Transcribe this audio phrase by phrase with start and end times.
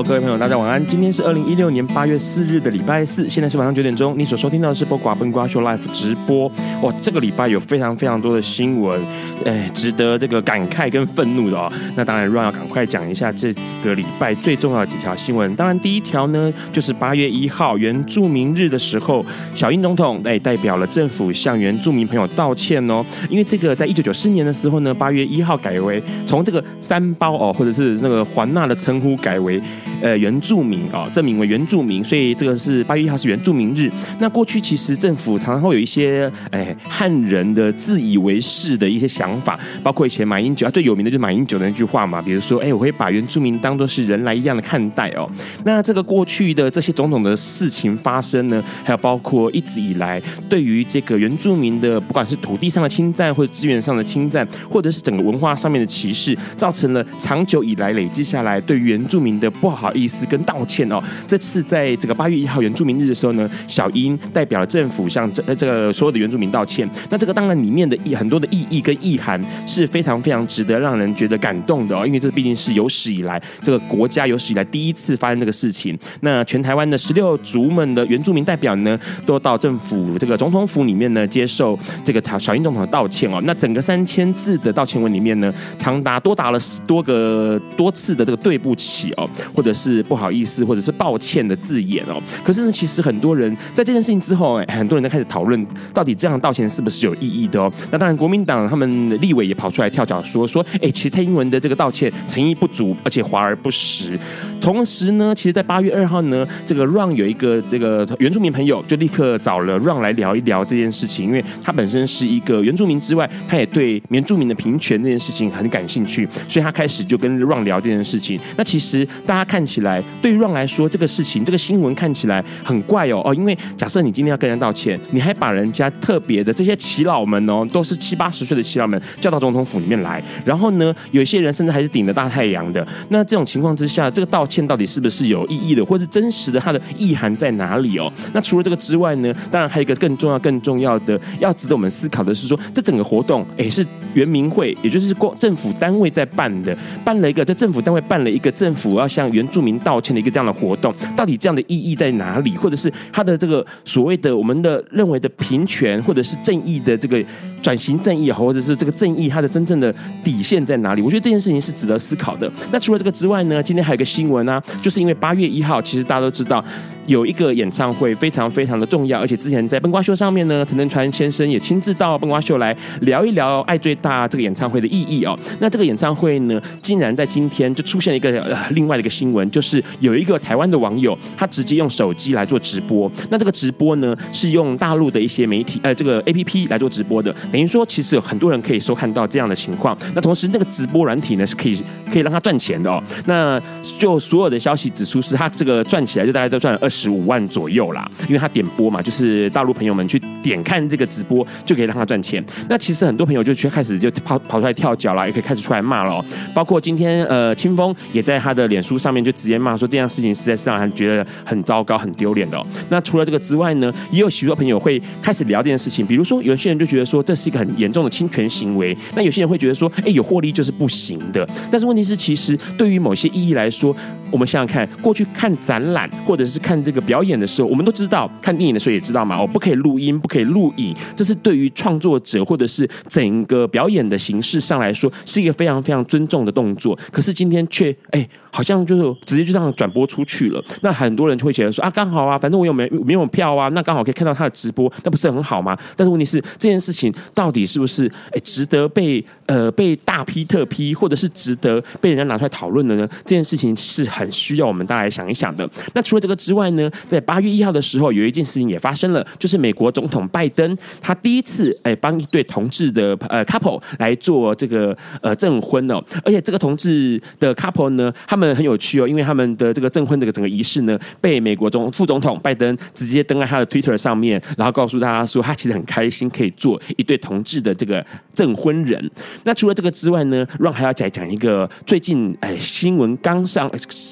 [0.00, 0.84] 各位朋友，大家晚安。
[0.86, 4.18] 今天是二零一六年八月四日的礼拜四，现在是晚上九点钟。
[4.18, 6.50] 你所收听到的是播寡笨瓜秀 Live 直播。
[6.82, 9.00] 哇，这个礼拜有非常非常多的新闻，
[9.44, 11.70] 哎，值得这个感慨跟愤怒的哦。
[11.94, 15.54] 那当然，Ron 要赶快讲一下这个礼拜最重要的几条新闻。
[15.54, 23.04] 当然，第一条呢，就是八月一号原住民日的时候，小英总统哎代表了政府向原住民朋友道歉哦。
[23.28, 29.60] 因为这个在一九九四年的时候呢，八月一号改为从这个三包哦，或者是那个环纳的称呼改为。
[30.02, 33.88] 呃，原住民啊，正名为原住民，所以这个是八月一号是原住民日。
[34.18, 45.30] 那过去其实政府常常会有一些哎汉人的自以为是的一些想法，包括以前马英九啊最有名的就是马英九的那句话嘛，比如说哎，我会把原住民当做是人来一样的看待哦。
[45.64, 59.91] 那这个过去的这些种种的事情发生呢，还有包括一直以来对于这个原住民的不管是土地上的侵占或者资源上的侵占，或者是整个文化上面的歧视，造成了长久以来累积下来对原住民的不好。
[59.92, 66.88] 意思跟道歉哦，这次在这个八月一号原住民日的时候呢，小英代表政府向这这个所有的原住民道歉。
[67.10, 75.98] 那这个当然里面的意很多的意义跟意涵是非常非常值得让人觉得感动的哦，因为这毕竟是有史以来这个国家有史以来第一次发生这个事情。
[76.20, 83.40] 那全台湾的十六族们的原住民代表呢，都到政府这个总统府里面呢接受这个小英总统的道歉哦。
[83.44, 89.81] 那整个三千字的道歉文里面呢，长达多达了多个多次的这个对不起哦，或者是。
[89.82, 92.22] 是不好意思，或者是抱歉的字眼哦。
[92.44, 97.72] 可是呢，其实很多人在这件事情之后，哎，很多人在开始讨论，到底这样道歉是不是有意义的哦？
[97.90, 104.18] 那当然，国民党他们立委也跑出来跳脚说说，哎，其实蔡英文的这个道歉诚意不足，而且华而不实。
[104.60, 118.38] 同时呢，其实，在八月二号呢，这个 Run 有一个这个原住民朋友，就立刻找了 Run 来聊一聊这件事情，因为他本身是一个原住民之外，他也对原住民的平权这件事情很感兴趣，所以他开始就跟 Run 聊这件事情。
[118.56, 132.84] 那其实大家看看起来，对于 Ron 来说，这个事情这个新闻看起来很怪哦哦，因为假设你今天要跟人道歉，你还把人家特别的这些耆老们哦，都是七八十岁的耆老们叫到总统府里面来，然后呢，有一些人甚至还是顶着大太阳的。
[133.10, 136.58] 那这种情况之下，这个道歉到底是不是有意义的，或是真实的？
[136.58, 138.12] 它的意涵在哪里哦？
[138.32, 139.32] 那除了这个之外呢？
[139.52, 152.56] 当然还有一个更重要、更重要的，要值得我们思考的是说，这整个活动，哎，是原民会，也就是过政府单位在办的，办了一个在政府单位办了一个政府要向原著名道歉的一个这样的活动，到底这样的意义在哪里？
[152.56, 157.22] 或者是他的这个所谓的我们的认为的平权，或者是正义的这个
[157.62, 161.02] 转型正义，或者是这个正义它的真正的底线在哪里？
[161.02, 162.50] 我觉得这件事情是值得思考的。
[162.72, 163.62] 那除了这个之外呢？
[163.62, 164.60] 今天还有一个新闻啊。
[164.80, 166.64] 就是因为八月一号，其实大家都知道。
[167.06, 175.38] 有一个演唱会非常非常的重要，而且之前在笨瓜秀上面呢，陈登川先生也亲自到笨瓜秀来聊一聊《爱最大》这个演唱会的意义哦。
[175.58, 183.10] 那这个演唱会呢，竟然在今天就出现了一个、呃、另外的一个新闻，就是有一个台湾的网友，他直接用手机来做直播。
[183.30, 189.96] 那这个直播呢，是用大陆的一些媒体呃这个 APP 来做直播的，等于说其实有很多人可以收看到这样的情况。
[190.14, 191.82] 那同时那个直播软体呢，是可以
[192.12, 193.02] 可以让他赚钱的哦。
[193.26, 193.60] 那
[193.98, 196.91] 就所有的消息指出，是他这个赚起来就大概都赚了二。
[196.92, 202.44] 十五万左右啦，因为他点播嘛，就是大陆朋友们去点看这个直播，就可以让他赚钱。
[202.68, 206.22] 那其实很多朋友就去开始就跑跑出来跳脚了，也可以开始出来骂了。
[206.54, 212.62] 包括今天呃，清风也在他的脸书上面就直接骂说，这样事情实在是让人觉得很糟糕、很丢脸的。
[212.90, 221.48] 那除了这个之外呢，也有许多朋友会开始聊这件事情，比如说有些人就觉得说这是一个很严重的侵权行为，那有些人会觉得说，哎，有获利就是不行的。
[221.70, 223.96] 但是问题是，其实对于某些意义来说，
[224.30, 226.81] 我们想想看，过去看展览或者是看。
[226.82, 236.98] 这个表演的时候，我们都知道，看电影的时候也知道嘛，哦，不可以录音，不可以录影，这是对于创作者或者是整个表演的形式上来说，是一个非常非常尊重的动作。
[237.10, 240.62] 可是今天却，哎，好像就是直接就这样转播出去了。
[240.80, 245.76] 那很多人就会觉得说啊，刚好啊，反正我有没没有票啊，那刚好可以看到他的直播，那不是很好吗？
[245.96, 253.06] 但是问题是，这件事情到底是不是哎值得被呃被大批特批，或者是值得被人家拿出来讨论的呢？
[253.24, 255.68] 这件事情是很需要我们大家来想一想的。
[255.92, 279.10] 那除了这个之外呢，在八月一号的时候，有一件事情也发生了，就是美国总统拜登他第一次哎帮一对同志的呃 couple 来做这个呃证婚哦，而且这个同志的 couple 呢，他们很有趣哦，因为他们的这个证婚这个整个仪式呢，被美国总副总统拜登直接登在他的 Twitter 上面，然后告诉大家说，他其实很开心可以做一对同志的这个证婚人。
[279.44, 283.70] 那除了这个之外呢让还要再讲一个最近哎新闻刚上，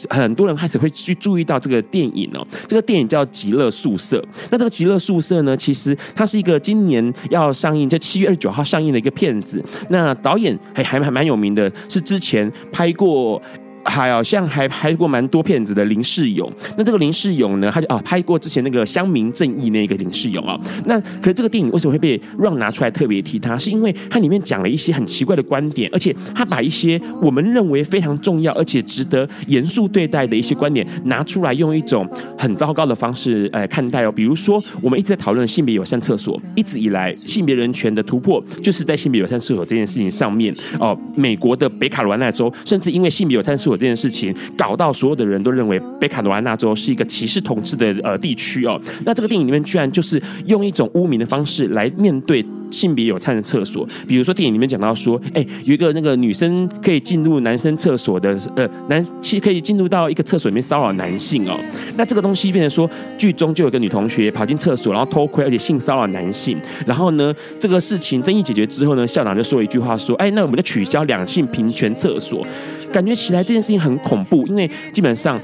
[0.08, 4.18] 很多人开始会去注意到这个电影哦，这个电影叫《极乐宿舍》。
[4.50, 9.62] 那这个《极乐宿舍》呢，其实它是一个今年要上映，在七月二十九号上映的一个片子。
[9.88, 13.40] 那导演还还还蛮有名的，是之前拍过。
[13.84, 23.56] 还好像还拍过蛮多片子的林世勇，那这个林世勇呢，他就啊拍过之前那个乡民正义那个林世勇啊，那可是这个电影为什么会被让拿出来特别提他？
[23.58, 34.12] 是因为它里面讲了一些很奇怪的观点，而且他把一些我们认为非常重要而且值得严肃对待的一些观点拿出来，用一种很糟糕的方式来看待哦。
[34.12, 40.98] 比如说，我们一直在讨论性别友善厕所，一直以来性别人权的突破就是在性别友善厕所这件事情上面哦。
[41.16, 61.58] 美国的北卡罗来纳州甚至因为性别友善厕这件事情搞到所有的人都认为北卡罗来纳州是一个歧视同志的呃地区哦，那这个电影里面居然就是用一种污名的方式来面对性别友善的厕所，比如说电影里面讲到说，哎，有一个那个女生可以进入男生厕所的呃男，其可以进入到一个厕所里面骚扰男性哦，
[61.96, 62.88] 那这个东西变成说
[63.18, 66.56] 剧中就有个女同学跑进厕所然后偷窥而且性骚扰男性，
[66.86, 72.46] 然后呢这个事情争议解决之后呢，校长就说一句话说，哎，那我们就取消两性平权厕所。
[72.92, 75.40] 感觉起来这件事情很恐怖，因为基本上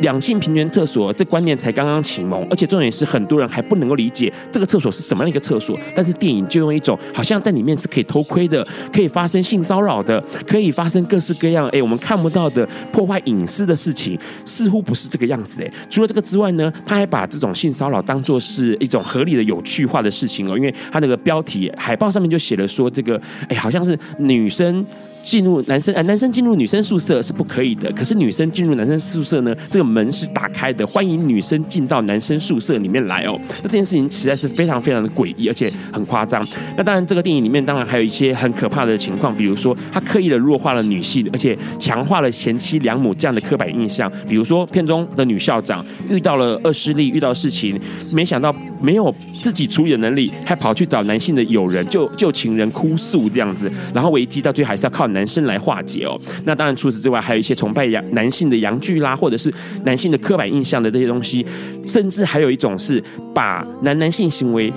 [0.00, 5.78] 两性平权厕所这观念才刚刚启蒙，而且重点是很多人还不能够理解这个厕所是什么样的一个厕所。
[5.94, 8.62] 但是电影就用一种好像在里面是可以偷窥的，
[8.92, 15.72] 可以发生性骚扰的，可以发生各式各样哎我们看不到的破坏隐私的事情，似乎不是这个样子哎。
[15.88, 23.18] 除了这个之外呢，他还把这种性骚扰当作是一种合理的有趣化的事情哦，因为他那个标题海报上面就写了说这个
[23.48, 24.84] 哎好像是女生。
[25.26, 27.90] 进入男生啊，男生进入女生宿舍是不可以的。
[27.90, 33.36] 可是女生进入男生宿舍呢，这个门是打开的，欢迎女生进到男生宿舍里面来哦。
[33.60, 36.46] 那这件事情实在是非常非常的诡异，而且很夸张。
[36.76, 44.10] 那当然，这个电影里面当然还有一些很可怕的情况，比如说他刻意的弱化了女性，而且强化了贤妻良母这样的刻板印象。
[44.28, 47.76] 比如说片中的女校长遇到了恶势力，遇到事情，
[48.12, 55.06] 没想到没有自己处理的能力，还跑去找男性的友人，就就情人哭诉这样子，然后危机到最后还是要靠。
[55.16, 61.46] 男生来化解哦，那当然除此之外，还有一些崇拜阳男性的阳具啦，或者是男性的刻板印象的这些东西，
[61.86, 63.02] 甚至还有一种是
[63.32, 64.70] 把男男性行为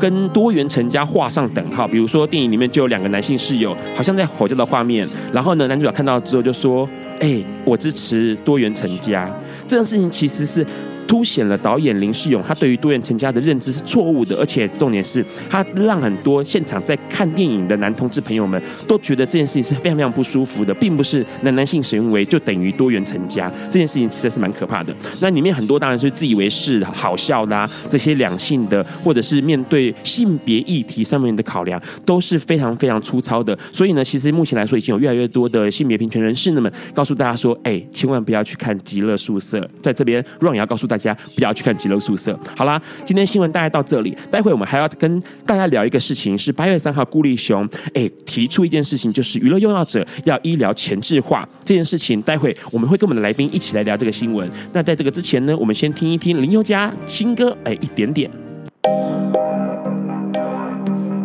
[0.00, 1.88] 跟多元成家画上等号。
[1.88, 6.88] 比如说电影里面就有两个男性室友，好像在吼叫的画面，然后呢，男主角看到之后就说
[7.20, 9.28] ：“哎，我支持多元成家。”
[9.66, 10.64] 这件事情其实是。
[11.06, 24.94] 凸显了导演林世勇他对于多元成家的认知是错误的，而且重点是他让很多现场在看电影的男同志朋友们都觉得这件事情是非常非常不舒服的，并不是男男性行为就等于多元成家，这件事情实在是蛮可怕的。
[25.20, 33.56] 那里面很多当然是自以为是好笑的啊，这些两性的或者是面对性别议题上面的考量都是非常非常粗糙的。
[33.70, 39.60] 所以呢，其实目前来说已经有越来越多的性别平权人士那么告诉大家说，哎，千万不要去看《极乐宿舍》。
[39.82, 40.93] 在这边，Ron 也要告诉大。
[40.94, 42.32] 大家不要去看《几楼宿舍》。
[42.56, 44.16] 好啦，今天新闻大概到这里。
[44.30, 52.22] 待会我们还要跟大家聊一个事情，是八月三号顾立雄哎提出一件事情，就是娱乐用药者要医疗前置化这件事情。
[52.22, 54.48] 待会我们会跟我们的来宾一起来聊这个新闻。
[54.72, 58.30] 那在这个之前呢，我们先听一听林宥嘉新歌哎一点点。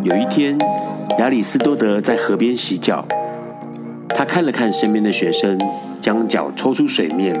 [0.02, 0.58] 有一天，
[1.20, 3.06] 亚里斯多德在河边洗脚，
[4.08, 5.56] 他看了看身边的学生，
[6.00, 7.40] 将脚抽出水面。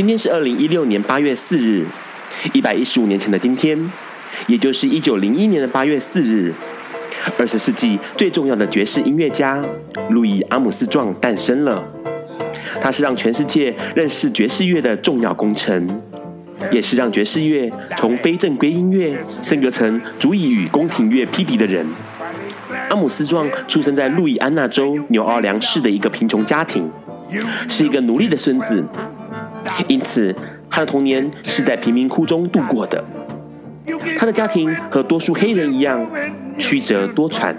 [0.00, 1.84] 今天是二零一六年八月四日，
[2.54, 3.78] 一百一十五年前的今天，
[4.46, 6.54] 也就是一九零一年的八月四日，
[7.38, 9.62] 二十世纪最重要的爵士音乐家
[10.08, 11.84] 路易·阿姆斯壮诞生了。
[12.80, 15.86] 他是让全世界认识爵士乐的重要功臣，
[16.72, 21.86] 也是让爵士乐从非正规音乐升格成足以与宫廷乐匹敌的人。
[22.88, 26.90] 阿姆斯壮出生在路易安那州纽奥良市的一个贫穷家庭，
[27.68, 28.82] 是一个奴隶的孙子。
[29.88, 30.34] 因此，
[30.70, 33.02] 他的童年是在贫民窟中度过的。
[34.16, 36.06] 他的家庭和多数黑人一样，
[36.58, 37.54] 曲折多舛。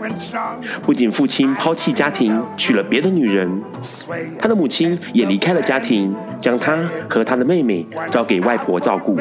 [0.82, 3.62] 不仅父亲抛弃家庭娶了别的女人，
[4.38, 6.78] 他的母亲也离开了家庭，将他
[7.10, 9.16] 和他的妹妹交给外婆照顾。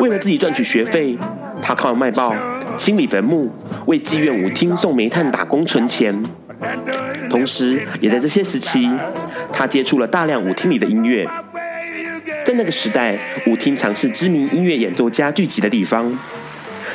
[0.00, 1.16] 为了自己赚取学费，
[1.62, 2.34] 他靠卖报、
[2.76, 3.52] 清理坟墓、
[3.86, 6.24] 为妓院舞厅送煤炭打工存钱。
[7.30, 8.90] 同时，也在这些时期，
[9.58, 11.28] 他接触了大量舞厅里的音乐。
[12.44, 16.16] 在那个时代，舞厅常是知名音乐演奏家聚集的地方，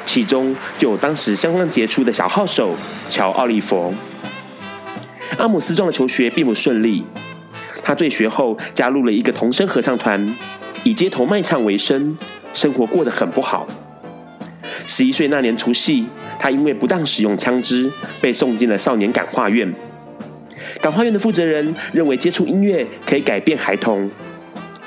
[0.06, 2.74] 其中就有当时相当杰出的小号手
[3.10, 3.94] 乔·奥利弗。
[5.38, 7.04] 阿姆斯壮的求学并不顺利，
[7.84, 10.34] 他退学后加入了一个童声合唱团，
[10.86, 12.18] 以街头卖唱为生，
[12.54, 13.68] 生活过得很不好。
[14.88, 16.08] 十一岁那年除夕，
[16.40, 17.92] 他因为不当使用枪支，
[18.22, 19.74] 被送进了少年感化院。
[20.84, 24.12] 感化院的负责人认为接触音乐可以改变孩童，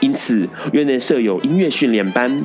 [0.01, 2.43] 因此院内设有音乐训练班，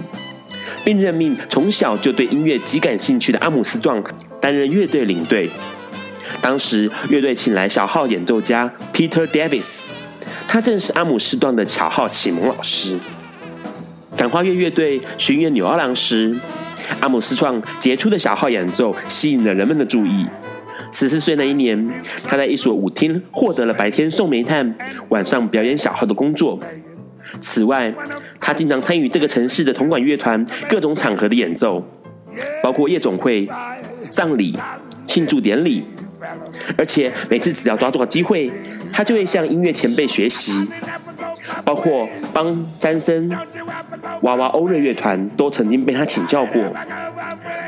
[0.85, 4.01] 并任命从小就对音乐极感兴趣的阿姆斯壮
[4.39, 5.49] 担任乐队领队。
[6.41, 9.81] 当时乐队请来小号演奏家 Peter Davis，
[10.47, 12.97] 他正是阿姆斯壮的小号启蒙老师。
[14.15, 16.33] 感化院乐队巡演纽奥良时，
[17.01, 20.25] 阿姆斯壮杰出的小号演奏吸引了人们的注意。
[20.91, 21.89] 十四岁那一年，
[22.25, 24.75] 他在一所舞厅获得了白天送煤炭、
[25.09, 26.59] 晚上表演小号的工作。
[27.39, 27.93] 此外，
[28.39, 31.83] 他经常参与这个城市的铜管乐团各种场合的演奏，
[32.61, 33.47] 包括夜总会、
[34.09, 34.57] 葬礼、
[35.07, 35.83] 庆祝典礼。
[36.77, 38.51] 而且每次只要抓住机会，
[38.93, 40.67] 他就会向音乐前辈学习，
[41.65, 43.29] 包括邦詹森、
[44.21, 46.61] 娃娃欧瑞乐团都曾经被他请教过，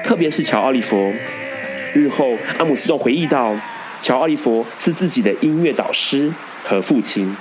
[0.04, 1.12] 特别是乔奥利弗。
[1.94, 3.56] 日后，阿姆斯壮回忆到，
[4.02, 6.32] 乔奥利弗是自己的音乐导师
[6.64, 7.36] 和父亲。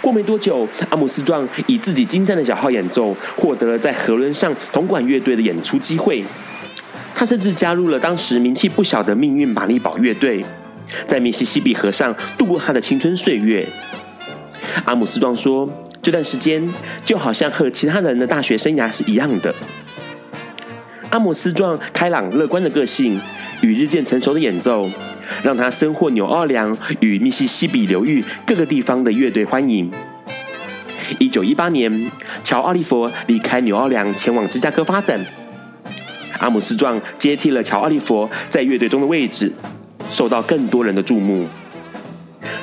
[0.00, 6.24] 过没多久，阿姆斯壮以自己精湛的小号演奏，获得了在河伦上铜管乐队的演出机会。
[7.14, 10.44] 他甚至加入了当时名气不小的命运马利堡乐队，
[11.06, 13.68] 在密西西比河上度过他的青春岁月。
[14.86, 15.68] 阿姆斯壮说
[16.02, 16.66] ：“这段时间
[17.04, 19.54] 就好像和其他人的大学生涯是一样的。”
[21.12, 23.20] 阿姆斯壮开朗乐观的个性
[23.60, 24.88] 与日渐成熟的演奏，
[25.42, 29.92] 让他深获纽奥良与密西西比流域各个地方的乐队欢迎。
[31.18, 32.10] 一九一八年，
[32.42, 35.22] 乔·奥利弗离开纽奥良，前往芝加哥发展。
[36.38, 39.52] 阿姆斯壮接替了乔·奥利弗在乐队中的位置，
[40.08, 41.46] 受到更多人的注目。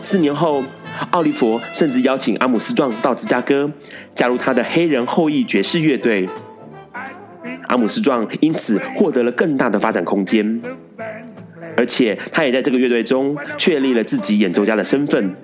[0.02, 0.64] 四年后，
[1.12, 3.70] 奥利弗甚至邀请阿姆斯壮到芝加哥，
[4.16, 6.28] 加入他的黑人后裔爵士乐队。
[7.70, 10.62] 阿姆斯壮因此获得了更大的发展空间，
[11.78, 15.36] 而且他也在这个乐队中确立了自己演奏家的身份，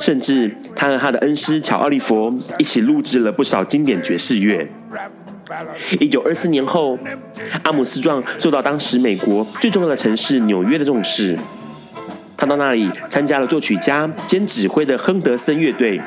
[0.00, 4.66] 甚至他和他的恩师乔奥利弗一起录制了不少经典爵士乐。
[6.00, 6.98] 一九二四年后，
[7.62, 11.38] 阿姆斯壮受到当时美国最重要的城市纽约的重视，
[12.34, 16.00] 他到那里参加了作曲家兼指挥的亨德森乐队。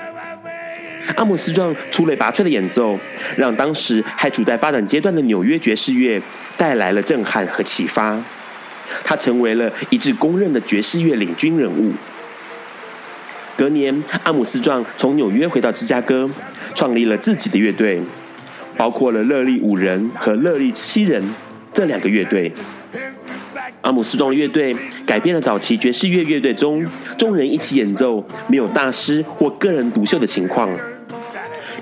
[1.15, 2.99] 阿姆斯壮出类拔萃的演奏，
[3.35, 6.21] 让当时还处在发展阶段的纽约爵士乐
[6.57, 8.17] 带来了震撼和启发。
[9.03, 11.91] 他成为了一致公认的爵士乐领军人物。
[13.57, 16.29] 隔年，阿姆斯壮从纽约回到芝加哥，
[16.73, 18.01] 创立了自己的乐队，
[18.75, 21.23] 包括了乐力五人和乐力七人
[21.73, 22.51] 这两个乐队。
[23.81, 26.85] 阿姆斯壮乐队改变了早期爵士乐乐队中
[27.17, 30.69] 众人一起演奏、没有大师或个人独秀的情况。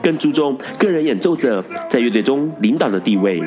[0.02, 3.44] 更注重个人演奏者在乐队中领导的地位，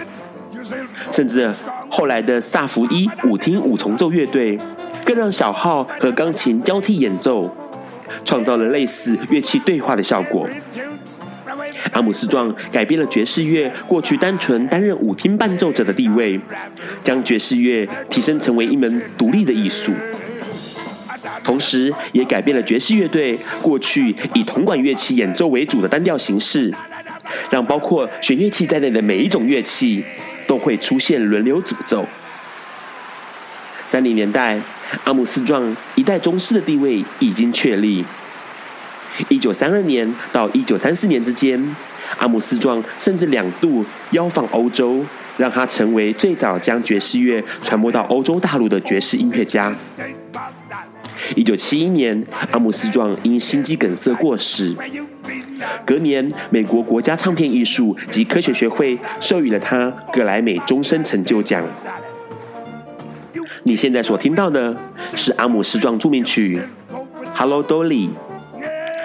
[1.10, 1.50] 甚至
[1.88, 4.58] 后来的萨福伊舞厅五重奏乐队，
[5.02, 7.50] 更让小号和钢琴交替演奏，
[8.22, 10.46] 创造了类似乐器对话的效果。
[11.90, 16.40] 阿姆斯壮改变了爵士乐过去单纯担任舞厅伴奏者的地位，
[17.02, 19.92] 将爵士乐提升成为一门独立的艺术。
[21.44, 26.72] 同时，也改变了爵士乐队过去以铜管乐器演奏为主的单调形式，
[27.50, 30.04] 让包括弦乐器在内的每一种乐器
[30.46, 32.06] 都会出现轮流主奏。
[33.86, 34.60] 三零年代，
[35.04, 38.04] 阿姆斯壮一代宗师的地位已经确立。
[39.28, 41.62] 一九三二年到一九三四年之间，
[42.18, 45.04] 阿姆斯壮甚至两度邀访欧洲，
[45.36, 49.74] 让他成为最早将爵士乐传播到欧洲大陆的爵士音乐家。
[51.36, 54.74] 一九七一年，阿姆斯壮因心肌梗塞过世。
[55.86, 61.64] 隔年，美国国家唱片艺术及科学学会授予了他格莱美终身成就奖。
[63.62, 64.76] 你现在所听到的
[65.14, 66.60] 是阿姆斯壮著名曲
[67.32, 68.08] 《Hello Dolly》，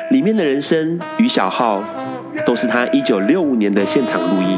[0.09, 1.83] 里面的人声与小号
[2.45, 4.57] 都是他一九六五年的现场录音。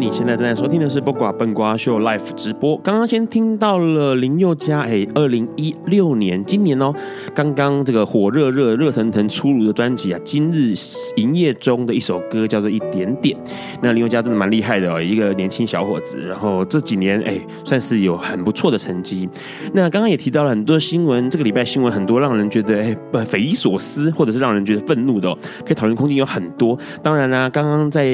[0.00, 2.74] 你现在正在收听的是《播瓜笨瓜秀》Live 直播。
[2.78, 6.90] 刚刚先听到了林宥嘉，哎，二零一六年，今年哦，
[7.34, 10.72] 刚刚这个火热热、热腾腾出炉的专辑啊，今日
[11.16, 13.36] 营业中的一首歌叫做《一点点》。
[13.82, 19.28] 那林宥嘉真的蛮厉害的哦，一个年轻小伙子，然后这几年哎，算是有很不错的成绩。
[19.74, 26.78] 那刚刚也提到了很多新闻，这个礼拜新闻很多，让人觉得哎，匪夷所思，或者是让人觉得愤怒的哦，可以讨论空间有很多。
[27.02, 28.08] 当然啦，刚刚在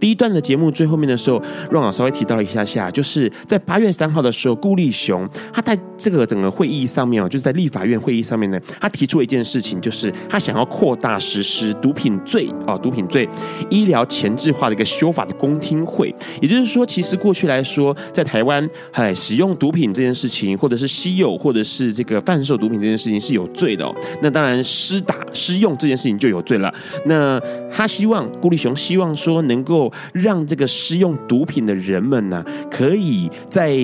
[0.00, 1.27] 第一段的节目最后面的时候。
[1.28, 1.38] 就
[1.70, 13.28] 让我稍微提到了一下下，就是在八月三号的时候，顾立雄他在这个整个会议上面哦，就是在立法院会议上面呢，他提出一件事情，就是他想要扩大实施毒品罪哦，毒品罪
[13.68, 16.14] 医疗前置化的一个修法的公听会。
[16.40, 23.94] 也就是说，其实过去来说，在台湾哎，使用毒品这件事情，或者是吸有，或者是这个贩售毒品这件事情是有罪的哦。
[24.22, 26.72] 那当然，施打、施用这件事情就有罪了。
[27.04, 27.38] 那
[27.70, 31.17] 他希望顾立雄希望说，能够让这个施用。
[31.26, 33.76] 毒品的人们呢，可以在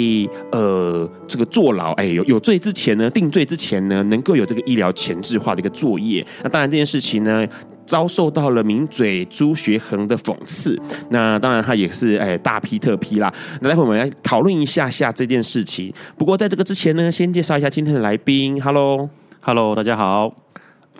[0.52, 6.24] 呃这个坐牢，哎，有有罪之前呢，定罪之前呢，能够有这个医疗前置化的一个作业。
[6.42, 7.46] 那当然这件事情呢，
[7.84, 10.80] 遭受到了名嘴朱学恒的讽刺。
[11.10, 13.32] 那当然他也是哎大批特批啦。
[13.60, 15.92] 那待会我们来讨论一下下这件事情。
[16.16, 18.62] 不过在这个之前呢，先介绍一下今天的来宾。
[18.62, 20.43] Hello，Hello，大家好。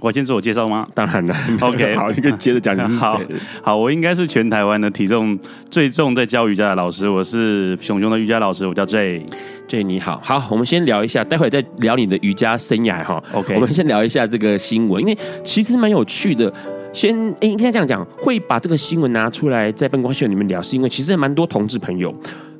[0.00, 0.86] 我先自我介绍吗？
[0.92, 1.34] 当然了。
[1.60, 2.98] OK， 好，你可以接着讲你是谁。
[2.98, 3.20] 好，
[3.62, 5.38] 好，我应该是全台湾的体重
[5.70, 7.08] 最重在教瑜伽的老师。
[7.08, 9.24] 我是熊熊的瑜伽老师，我叫 J。
[9.66, 13.22] J 你好，好，我们先聊一下，待会再聊你的瑜伽生涯哈。
[13.32, 16.52] OK，我们先聊一下这个新闻，因为其实蛮有趣的。
[16.92, 22.14] 先，应该这样讲，会把这个新闻拿出来在办公室里面聊，是因为其实蛮多同志朋友。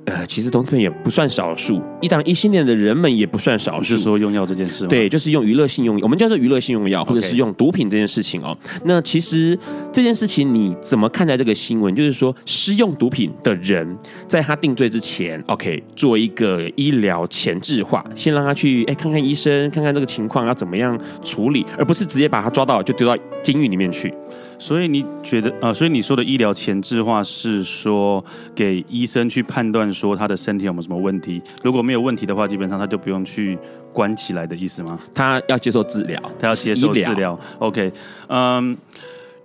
[0.07, 4.90] 呃，其实同志们也不算少数，一档异性恋的人们也不算少是说用药这件事吗？
[4.90, 8.55] 对，就是用娱乐性用药，我们叫做娱乐性用药，或者是用毒品这件事情哦。
[8.85, 9.59] 那其实
[9.93, 11.95] 这件事情你怎么看待这个新闻？
[11.95, 13.97] 就是说，施用毒品的人
[14.29, 24.12] 在他定罪之前，OK，做一个医疗前置化，先让他去哎看看医生，看看这个情况要怎么样处理，而不是直接把他抓到就丢到监狱里面去。
[24.59, 25.75] 所以你觉得啊、呃？
[25.75, 31.43] 所以你说的医疗前置化是说给医生去判断说他的身体有没有什么问题？
[31.62, 33.59] 如果没有问题的话，基本上他就不用去
[33.93, 34.99] 关起来的意思吗？
[35.14, 37.38] 他要接受治疗，他要接受治疗。
[37.59, 37.93] OK，
[38.29, 38.77] 嗯。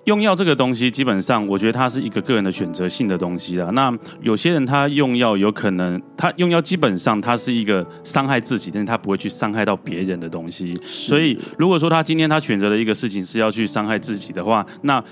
[0.10, 3.69] 用药这个东西，基本上我觉得它是一个个人的选择性的东西啦。
[3.74, 10.76] 那有些人他用药有可能，他用药基本上他是一个伤害自己，但是他不会去伤害到别人的东西。
[10.84, 15.04] 所以如果说他今天他选择的一个事情是要去伤害自己的话，那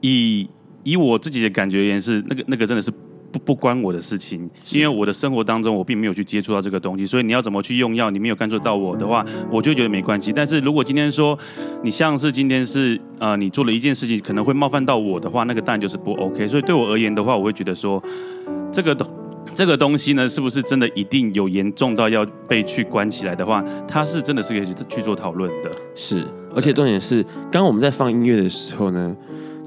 [0.00, 0.48] 以
[0.82, 2.90] 以我自己的感觉而言是，那个那个真的是。
[3.32, 10.32] 不不关我的事情，因为我的生活当中我并没有去接触到这个东西，所以你要怎么去用药，你没有干涉到我的话，我就觉得没关系。
[10.32, 11.38] 但是如果今天说
[11.82, 16.48] 你像是今天是呃你做了一件事情可能会冒犯到我的话，那个当然就是不 OK。
[16.48, 18.02] 所以对我而言的话，我会觉得说
[18.72, 19.08] 这个东
[19.54, 25.70] 这个东西呢，是不是真的一定有严重到要被去关起来的话，它是真的是可以去去做讨论的。
[25.94, 29.16] 是，而且重点是，刚刚我们在放音乐的时候呢。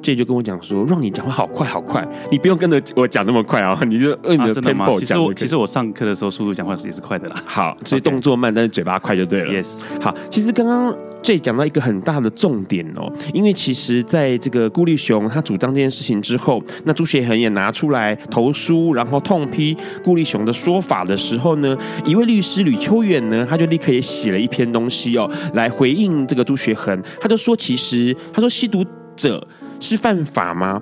[0.04, 5.00] 这就跟我讲说，让你讲话好快好快，你不用跟着我讲那么快啊， 你就按你的 tempo 讲。
[5.00, 7.42] 其实我其实我上课的时候速度讲话也是快的啦。
[7.46, 9.52] 好，所以动作慢，但是嘴巴快就对了。
[9.52, 9.84] Yes。
[10.02, 28.84] 好，其实刚刚这讲到一个很大的重点哦，因为其实在这个顾立雄他主张这件事情之后，那朱学恒也拿出来投书，然后痛批顾立雄的说法的时候呢，一位律师吕秋远呢，他就立刻也写了一篇东西哦，来回应这个朱学恒，他就说，其实他说吸毒
[29.16, 29.46] 者
[29.84, 30.82] 是犯法吗？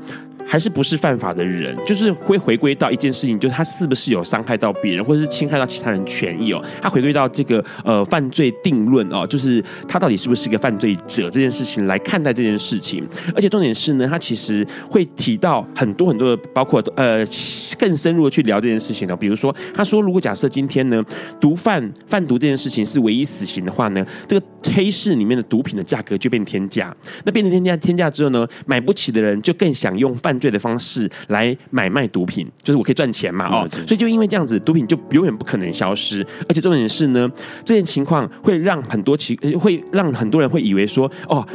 [0.51, 6.61] 还是不是犯法的人，就是会回归到一件事情，就是他是不是有伤害到别人，或者是侵害到其他人权益哦。
[6.81, 13.07] 他回归到这个呃犯罪定论哦，就是他到底是不是一个犯罪者这件事情来看待这件事情。
[13.33, 17.25] 而且重点是呢，他其实会提到很多很多的，包括呃
[17.79, 19.15] 更深入的去聊这件事情哦。
[19.15, 21.01] 比如说，他说如果假设今天呢
[21.39, 26.93] 毒贩贩毒这件事情是唯一死刑的话呢，这个黑市里面的毒品的价格就变天价。
[27.23, 36.25] 那变成天价天价之后呢，买不起的人就更想用犯罪的方式来买卖毒品，就是我可以赚钱嘛，哦，所以就因为这样子，毒品就永远不可能消失。
[36.49, 37.31] 而且重点是呢，
[37.63, 41.47] 这件情况会让很多其会让很多人会以为说，哦。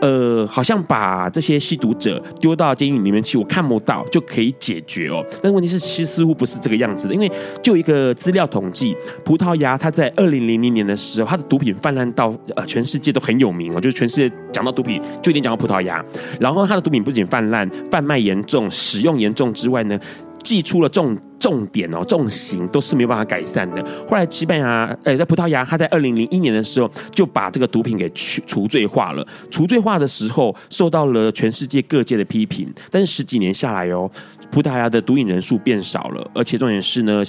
[0.00, 5.24] 呃，好像把这些吸毒者丢到监狱里面去，我看不到就可以解决哦。
[5.42, 7.30] 但问题是，其实似乎不是这个样子的，因为
[7.62, 16.04] 就一个资料统计，葡萄牙它在二零零零年的时候，它的毒品泛滥到呃全世界都很有名哦，就是全世界讲到毒品就一定讲到葡萄牙。
[16.38, 19.98] 然后它的毒品不仅泛滥、贩卖严重、使用严重之外呢，
[20.42, 23.84] 寄出了重重点哦，重刑都是没有办法改善的。
[24.08, 29.26] 后来西班牙，呃，在葡萄牙，他在二零零一年的时候就把这个毒品给去除罪化了。
[29.50, 32.72] 除罪化的时候，受到了全世界各界的批评。
[32.90, 34.10] 但是十几年下来哦，
[34.50, 37.22] 葡萄牙的毒瘾人数变少了，而且重点是呢，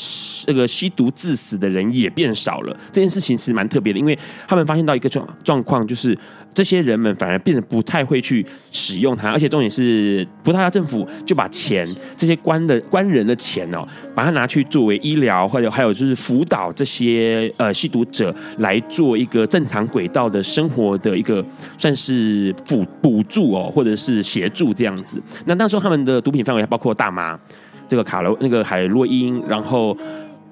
[0.45, 2.75] 这个吸毒致死的人也变少了。
[2.91, 4.17] 这件事情其实蛮特别的，因为
[4.47, 6.17] 他们发现到一个状状况，就是
[6.53, 13.87] 这些人们反而变得不太会去使用它，而且重点是葡萄牙政府就把钱这些官的官人的钱哦。
[14.15, 21.43] 把它拿去作为医疗，或者还有就是辅导这些呃吸毒者来做一个正常轨道的生活的一个
[21.77, 25.21] 算是辅补助哦，或者是协助这样子。
[25.45, 27.39] 那那时候他们的毒品范围还包括大麻、
[27.87, 29.95] 这个卡罗、那个海洛因，然后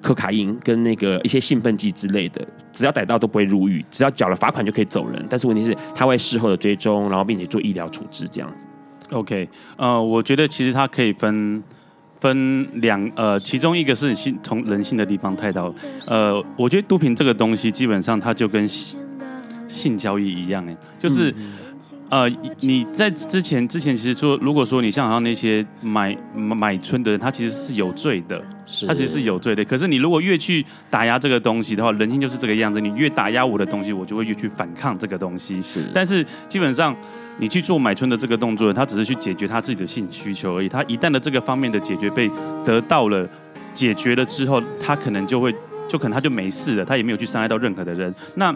[0.00, 2.40] 可卡因跟那个一些兴奋剂之类的，
[2.72, 5.24] 只要逮到都不会入狱，只要缴了罚款就可以走人。
[5.28, 8.66] 但是问题是，他会事后的追踪，然后并且做医疗处置这样子。
[9.10, 11.62] OK，呃，我觉得其实它可以分。
[12.20, 15.72] 分两呃，其中一个是性从人性的地方太到，
[16.06, 18.98] 呃，我觉得毒品这个东西基本上它就跟性
[19.68, 21.52] 性交易一样，哎，就是、嗯、
[22.10, 22.28] 呃，
[22.60, 29.64] 你在之前之前其实说，如果说你像好像那些买买春的人，他其实是有罪的，是他其实是有罪的。
[29.64, 35.62] 可是你如果越去打压这个东西的话，人性就是这个样子，你越打压我的东西，我就会越去反抗这个东西。
[35.62, 36.96] 是，但是基本上。
[37.40, 40.68] 你去做买春的这个动作，他只是去解决他自己的性需求而已。
[40.68, 42.30] 他一旦的这个方面的解决被
[42.64, 43.28] 得到了
[43.72, 45.54] 解决了之后，他可能就会，
[45.88, 48.12] 就可能他就没事了，他也没有去伤害到任何的人。
[48.34, 48.54] 那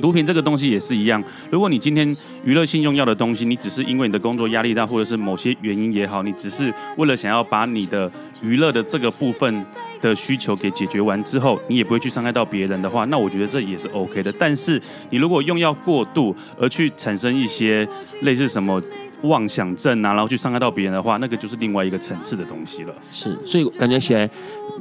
[0.00, 8.10] 毒品这个东西也是一样，如果你今天娱乐性用药的东西，你只是因为你的工作压力大，或者是某些原因也好，你只是为了想要把你的
[8.42, 9.64] 娱乐的这个部分。
[10.00, 14.32] 的需求给解决完之后，你也不会去伤害到别人的话，那我觉得这也是 OK 的。
[14.32, 14.80] 但是
[15.10, 17.88] 你如果用药过度而去产生一些
[18.22, 18.82] 类似什么
[19.22, 22.94] 妄想症啊，然后去伤害到别人的话，那个就是另外一个层次的东西了。
[23.10, 24.28] 是，所以感觉起来，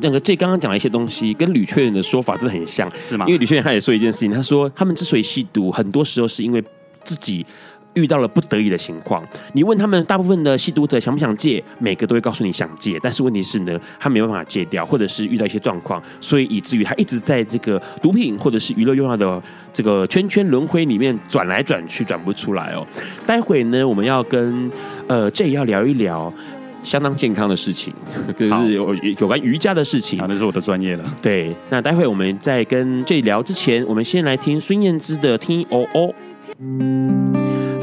[0.01, 3.25] 那个这刚刚讲的一些东西，跟吕确远的说法真的很像，是吗？
[3.27, 6.63] 因为吕确远他也说一件事情，他说他们之所以吸毒，很多时候是因为
[7.03, 7.45] 自己。
[7.95, 19.41] 遇到了不得已的情况，你问他们大部分的吸毒者想不想戒，每个都会告诉你想戒，但是问题是呢，他没办法戒掉，或者是遇到一些状况，所以以至于他一直在这个毒品或者是娱乐用药的
[19.73, 22.85] 这个圈圈轮回里面转来转去，转不出来哦。
[23.25, 24.71] 待会呢，我们要跟
[25.07, 26.31] 呃 J 要聊一聊
[26.83, 27.93] 相当健康的事情，
[28.37, 31.03] 就是有有关瑜伽的事情，那是我的专业了。
[31.21, 36.07] 对，那待会我们在跟 J 聊之前，我们先来听孙燕姿的《听哦哦》。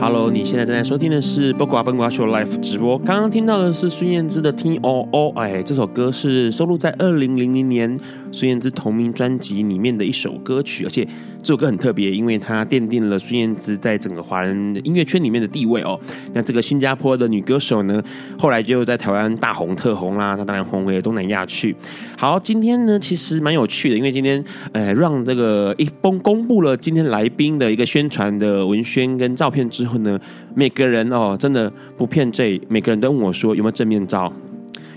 [0.00, 2.98] Hello，你现在正在收听的是播瓜奔瓜秀 Life 直播。
[2.98, 8.00] 刚刚听到的是孙燕姿的《听哦哦》，哎，这首歌是收录在二零零零年
[8.32, 11.06] 孙燕姿同名专辑里面的一首歌曲，而且。
[11.44, 15.98] 这首歌很特别，因为它奠定了孙燕姿在整个华人音乐圈里面的地位哦。
[16.32, 18.00] 那这个新加坡的女歌手呢，
[18.38, 21.74] 后来就在台湾大红特红啦，她当然红回了东南亚去。
[22.16, 30.16] 好，今天呢其实蛮有趣的，因为今天呃让这个一公公布了今天来宾的一个宣传的文宣跟照片之后呢，
[30.54, 34.32] 每个人哦真的不骗这，每个人都问我说有没有正面照。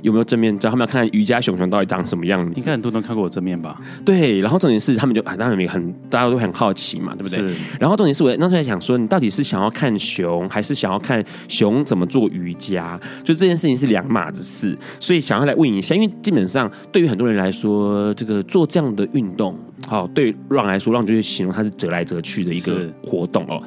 [0.06, 0.70] 有没有正面照？
[0.70, 2.60] 他们要看看瑜伽熊熊到底长什么样子。
[2.60, 3.82] 应该很多人都看过我正面吧？
[4.06, 7.40] 对，然后重点是他们就啊，当然也很大家都很好奇嘛，对不对？
[7.40, 13.00] 是然后重点是我那时候在想说，你到底是想要看熊，还是想要看熊怎么做瑜伽？
[13.24, 23.60] 就这件事情是两码子事，所以想要来问一下，因为基本上对于很多人来说，这个做这样的运动，好，对 Ron 来说，Ron 就会形容它是折来折去的一个活动哦。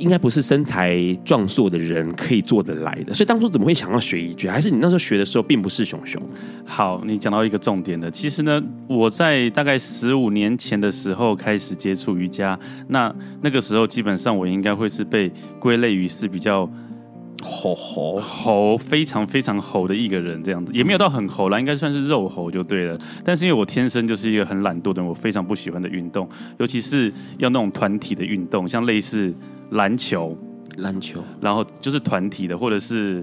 [0.00, 4.52] 应该不是身材壮硕的人可以做得来的，所以当初怎么会想要学瑜伽？
[4.52, 6.22] 还是你那时候学的时候并不是熊熊？
[6.64, 16.68] 好，你讲到一个重点的，其实呢，我在大概十五年前的时候开始接触瑜伽，那那个时候基本上我应该会是被归类于是比较
[17.42, 22.96] 吼吼吼非常非常吼的一个人，这样子也没有到很吼啦，应该算是肉吼就对了。
[23.24, 26.28] 但是因为我天生就是一个很懒惰的人，我非常不喜欢的运动，
[26.58, 29.34] 尤其是要那种团体的运动，像类似。
[29.72, 30.34] 篮球，
[30.78, 33.22] 篮球，然后就是团体的，或者是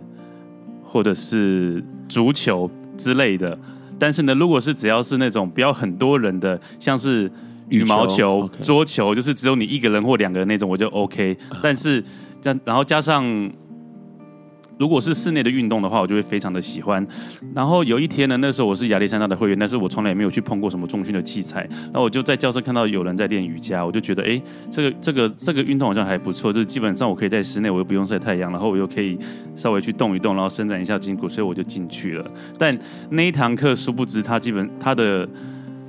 [0.83, 3.57] 或者是足球之类的。
[3.97, 7.31] 但是呢，如果是只要是那种不要很多人的，像是
[7.69, 11.38] 羽毛球、球桌球，就是只有你一个人或两个人那种，我就 OK。
[11.63, 12.03] 但是
[12.41, 13.51] 这样，然后加上。
[14.79, 17.05] 如果是室内的运动的话，我就会非常的喜欢。
[17.53, 21.67] 然后有一天呢，那时候我是亚历山大的会员，但是我从来也没有去碰过什么重训的器材。
[21.87, 26.53] 然后我就在教室看到有人在练瑜伽，我就觉得，哎，这个这个这个运动好像还不错。
[26.53, 29.19] 就是基本上我可以在室内，我又不用晒太阳，然后我又可以
[29.53, 32.31] 稍微去动一动，然后伸展一下筋骨，所以我就进去了。
[32.57, 32.77] 但
[33.09, 35.27] 那一堂课，殊不知他基本他的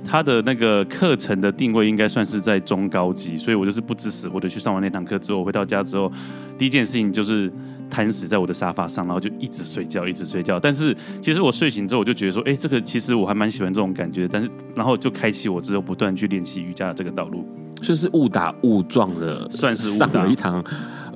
[0.03, 6.11] 他的那个课程的定位应该算是在中高级，所以我就是不知死活的去上完那堂课之后，我回到家之后，
[6.57, 7.51] 第一件事情就是。
[7.93, 10.57] 瘫死在我的沙发上，然后就一直睡觉，一直睡觉。
[10.57, 14.29] 但是其实我睡醒之后，我就觉得说，哎，这个其实我还蛮喜欢这种感觉。
[14.31, 17.45] 但是，然后就开启我之后不断去练习瑜伽的这个道路，
[17.81, 20.63] 就是误打误撞的，算是上了一堂。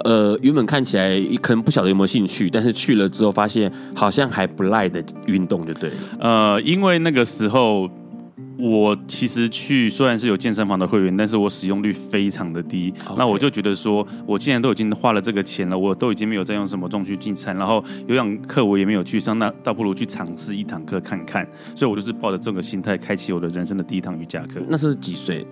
[0.03, 5.95] 呃，原本看起来可能不晓得有没有兴趣，但是去了之后发现好像还不赖的运动，就对了。
[6.19, 7.89] 呃，因为那个时候。
[8.57, 12.91] 我其实去虽然是有健身房的会员，但是我使用率非常的低。
[12.91, 13.15] Okay.
[13.17, 21.45] 那我就觉得说，我既然都已经花了这个钱了，我都已经没有再用什么重训进餐，然后有氧课我也没有去上，那倒不如去尝试一堂课看看。
[21.75, 24.61] 所以我就是抱着这个心态，开启我的人生的第一堂瑜伽课。
[24.69, 25.45] 那时候是几岁？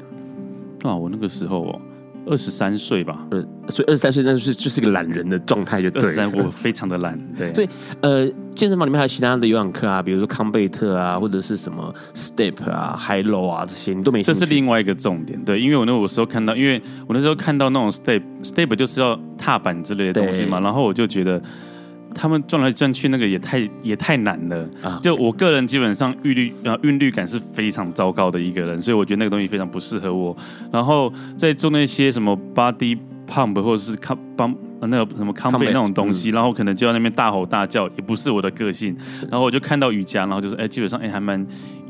[0.84, 1.82] 啊，我那个时候哦。
[2.25, 6.01] 二十三岁吧，呃，所以二十三岁那就是就是一个懒人的状态，就对。
[6.03, 7.53] 二十三，我非常的懒， 对。
[7.53, 7.69] 所以
[8.01, 14.23] 呃，健身房里面还有其他的有氧课啊，比如说康贝特啊，或者是什么 Step 啊、High Low 啊这些，你都没。
[14.23, 21.41] 这是另外一个重点，对，因为我那我时候看到，因为我那时候看到那种 Step，Step 就是要踏板之类的东西嘛，然后我就觉得。
[22.13, 24.69] 他们转来转去，那个也太也太难了。
[24.82, 30.36] 啊，就我个人基本上韵律呃韵律感是非常糟糕的一个人，所以我觉得那个东西非常不适合我。
[30.71, 32.97] 然后在做那些什么 body
[33.28, 38.95] pump 或者是康帮那个什么康贝那种东西，然后可能就在那边大吼大叫，也不是我的个性。
[39.30, 41.45] 然后我就看到瑜伽，然后就是哎，基本上哎还蛮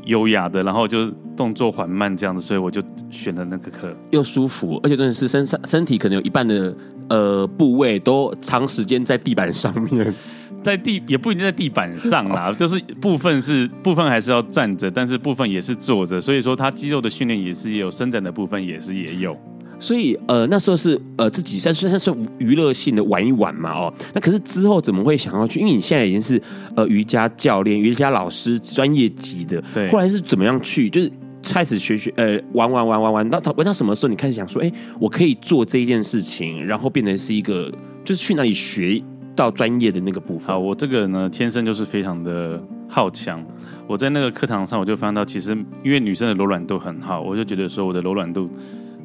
[0.06, 6.76] 优雅的，然后就动作缓慢这样子，所以我就选了那个课，又舒服，而且真的是身上身体可能有一半的
[7.08, 10.14] 呃部位都长时间在地板上面，
[10.62, 19.36] 在地也不一定在地板上啦， 就是部分是部分还是要站着，但是部分也是坐着，所以说他肌肉的训练也是也有伸展的部分也是也有。
[19.80, 25.60] 所以，呃，那时候是呃自己算算是娱乐性的玩一玩嘛，哦，那可是之后怎么会想要去？
[25.60, 26.40] 因为你现在已经是
[26.76, 29.62] 呃瑜伽教练、瑜伽老师，专业级的。
[29.74, 29.88] 对。
[29.88, 30.88] 后来是怎么样去？
[30.88, 34.08] 就是开始学学呃玩玩玩玩玩到玩到什么时候？
[34.08, 37.70] 你开始想说，哎，我可以做这一件事情，然后变成是一个
[38.04, 39.02] 就是去哪里学
[39.36, 40.46] 到专业的那个部分。
[40.48, 43.44] 好，我这个人呢，天生就是非常的好强。
[43.86, 45.50] 我在那个课堂上，我就发现到，其实
[45.82, 48.48] 因为女生的柔软度很好，我就觉得说我的柔软度。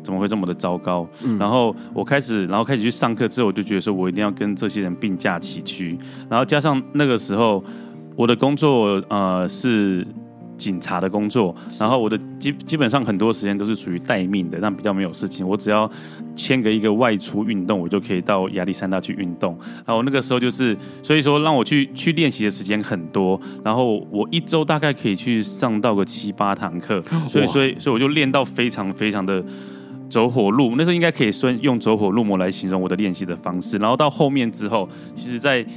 [0.10, 1.08] 怎么会这么的糟糕？
[1.24, 5.96] 嗯、然后我开始，然后开始去上课之后，我就觉得说，我一定要跟这些人并驾齐驱。
[6.28, 7.64] 然后加上那个时候，
[8.16, 10.04] 我的工作呃是
[10.58, 15.48] 警察的工作，然后我的基基本上很多时间都是属于待命的，但比较没有事情。
[15.48, 15.88] 我只要
[16.34, 19.56] 签个一个外出运动，我就可以到亚历山大去运动。
[19.86, 23.40] 然后那个时候就是，所以说让我去去练习的时间很多。
[23.64, 29.46] 然后我一周大概可以去上到个七八堂课， 所以所以所以我就练到非常非常的。
[30.10, 33.78] 走火入魔，那时候应该可以算用走火入魔来形容我的练习的方式。
[33.78, 35.70] 然后到后面之后，其实在，在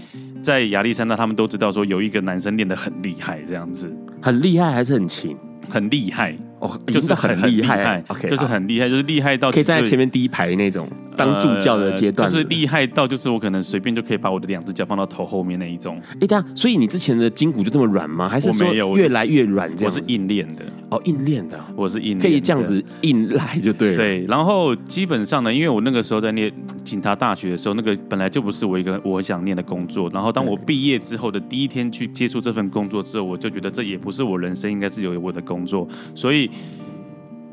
[0.42, 5.36] 在亚历山大，他们都知道说有一个男生练得很厉害，这样子，很厉害还是很勤？
[5.68, 10.88] 很厉害哦，就是很厉害，就是很厉害，就是很厉害，就是厉害到可以站在前面第一排那种。
[11.14, 16.00] 当助教的阶段，就是厉害到就是我可能随便就可以把我的两只脚放到头后面那一种。
[16.18, 18.26] 哎，对啊，所以你之前的筋骨就这么软吗？
[18.26, 19.68] 还是说越来越软？
[19.76, 19.84] 这样？
[19.84, 20.64] 我是硬练的。
[20.88, 23.96] 哦，硬练的，我是硬练，可以这样子硬来就对了。
[23.96, 26.50] 对，然后基本上呢，因为我那个时候在念
[26.82, 30.08] 警察大学的时候，那个本来就不是我一个我很想念的工作。
[30.14, 36.50] 然后当我毕业之后的第一天去接触这份工作之后，我就觉得这也不是我人生应该是有我的工作，所以。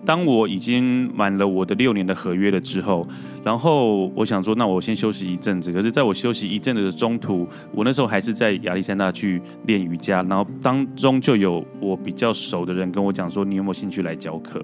[0.05, 3.07] 当我已经满了我的六年的合约了之后，
[3.43, 5.71] 然后我想说，那我先休息一阵子。
[5.71, 14.59] 可是，在我休息一阵子的中途，我那时候还是在亚历山大去练瑜伽，然后当中就有我比较熟的人跟我讲说，你有没有兴趣来教课？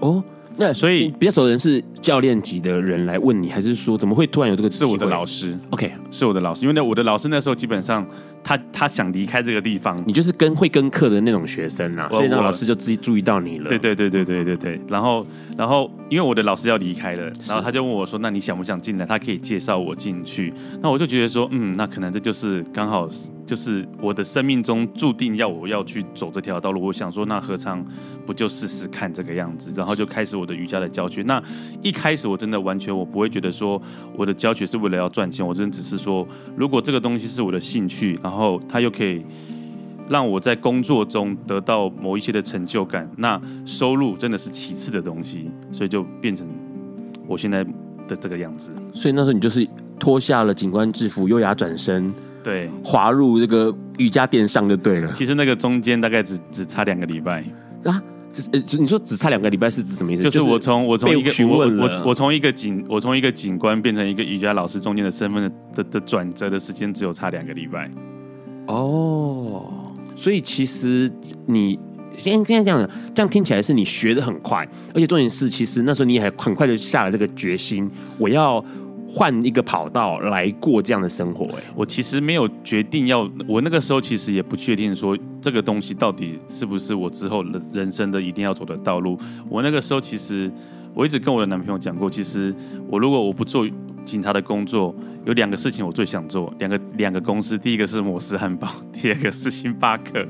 [0.00, 0.24] 哦，
[0.56, 4.70] 那所以比较熟的人是教练级的人来问你，还是说怎么会突然有这个？
[4.70, 8.04] 是我的老师，OK，是我的老师，因为那我的老师那时候基本上。
[8.44, 13.68] 他他想离开这个地方，你就是跟会跟课的那种学生啊，所以那个老师就自己注意到你了。
[13.68, 14.80] 对对对对对对对。
[14.88, 15.26] 然后
[15.56, 19.06] 然后因为我的老师要离开了，然后他就问我说：“那你想不想进来？
[19.06, 20.52] 他可以介绍我进去。”
[20.82, 23.08] 那我就觉得说：“嗯，那可能这就是刚好
[23.46, 27.84] 就是我的生命中注定要我要去走这条道路。”我想说：“那何尝
[28.26, 31.22] 不就试试看这个样子？”然后就开始我的瑜伽的教学。
[31.22, 31.40] 那
[31.82, 33.80] 一开始我真的完全我不会觉得说
[34.16, 36.26] 我的教学是为了要赚钱，我真的只是说，
[36.56, 38.31] 如果这个东西是我的兴趣，然后
[38.68, 39.24] 他又可以
[40.08, 46.46] 让我在工作中得到某一些的成就感，那收入真的是其次的东西，所以就变成
[47.26, 47.64] 我现在
[48.08, 48.70] 的这个样子。
[48.92, 49.66] 所以那时候你就是
[49.98, 55.12] 脱下了警官制服，优雅转身，对，滑入这个瑜伽垫上就对了。
[55.12, 57.44] 其实那个中间大概只只差两个礼拜
[57.84, 58.02] 啊，
[58.66, 60.22] 就你说只差两个礼拜是指什么意思？
[60.22, 67.90] 就是我从我从一个我我我从一个警我从一个警官变成一个瑜伽老师中间的身份的的的转折的时间只有差两个礼拜。
[68.66, 69.70] 哦，
[70.16, 71.10] 所以其实
[71.46, 71.78] 你
[72.16, 78.64] 现在这样这样听起来是你学得很快，而且重点是，其实那时候你也很快就下了这个决心，我要
[79.08, 81.44] 换一个跑道来过这样的生活。
[81.56, 89.18] 哎，我其实没有决定要，我那个时候其实也不确定说这个东西到底是不是我之后人生的一定要走的道路。
[89.50, 90.50] 我那个时候其实
[90.94, 92.54] 我一直跟我的男朋友讲过，其实
[92.88, 93.66] 我如果我不做
[94.04, 94.94] 警察的工作。
[95.24, 100.26] 有两个事情我最想做，两个两个公司，第一个是摩斯汉堡，第二个是星巴克，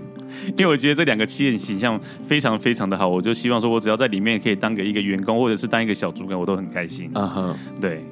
[0.55, 7.11] 因为我觉得这两个企业形象非常非常的好，我就希望说我只要在里面可以当个一个员工，或者是当一个小主管，我都很开心。
[7.15, 8.05] 嗯哼，对。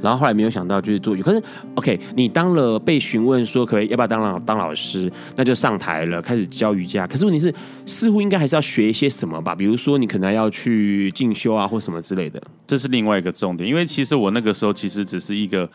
[0.00, 1.42] 然后后来没有想到就是做，可是
[1.74, 7.06] OK，你当了被询问说可以要不要当老当老师，那就上台了，开始教瑜伽。
[7.06, 7.54] 可是问题是，
[7.84, 9.54] 似乎应该还是要学一些什么吧？
[9.54, 12.42] 比如说你可能要去进修啊，或什么之类的。
[12.66, 15.68] 这是另外一个重点，因为其实我那个时候其实只是一个。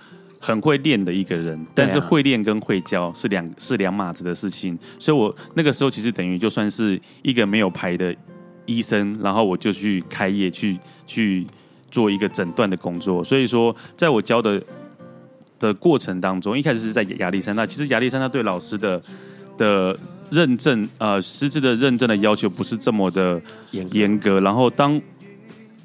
[0.44, 8.12] 很会练的一个人，但是会练跟会教是两是两码子的事情，所以我那个时候其实等于就算是一个没有牌的
[8.66, 11.46] 医生，然后我就去开业去去
[11.92, 13.24] 做一个诊断的工作。
[13.24, 14.60] 所以说，在我教的
[15.60, 19.00] 的过程当中，一开始是在亚历山大，其实亚历山大对老师的
[19.58, 19.96] 的
[20.32, 23.40] 认证，呃，师资的认证的要求不是这么的
[23.72, 24.40] 严格。
[24.42, 25.00] 然后当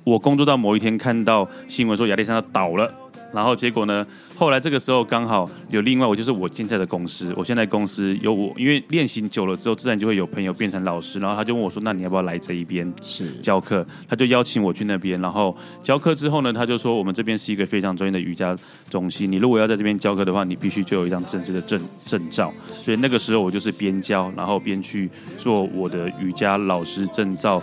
[0.04, 2.90] 我工作到某一天，看到新闻说亚历山大倒了。
[3.36, 4.04] 然后结果呢？
[4.34, 7.30] 后来这个时候刚好有另外我，就是我现在的公司。
[7.36, 11.20] 我现在公司有我，因为练习久了之后，自然就会有朋友变成老师。
[11.20, 15.20] 然后他就问我说：“那你要不要来这一边是教课？”他就邀请我去那边。
[15.20, 18.56] 然后教课之后呢，他就说：“我们这边是一个非常专业的瑜伽
[18.88, 19.30] 中心。
[19.30, 22.50] 你如果要在这边教课的话，你必须就有一张正式的证证照。
[22.70, 27.62] 所以那个时候我就是边教，然后边去做我的瑜伽老师证照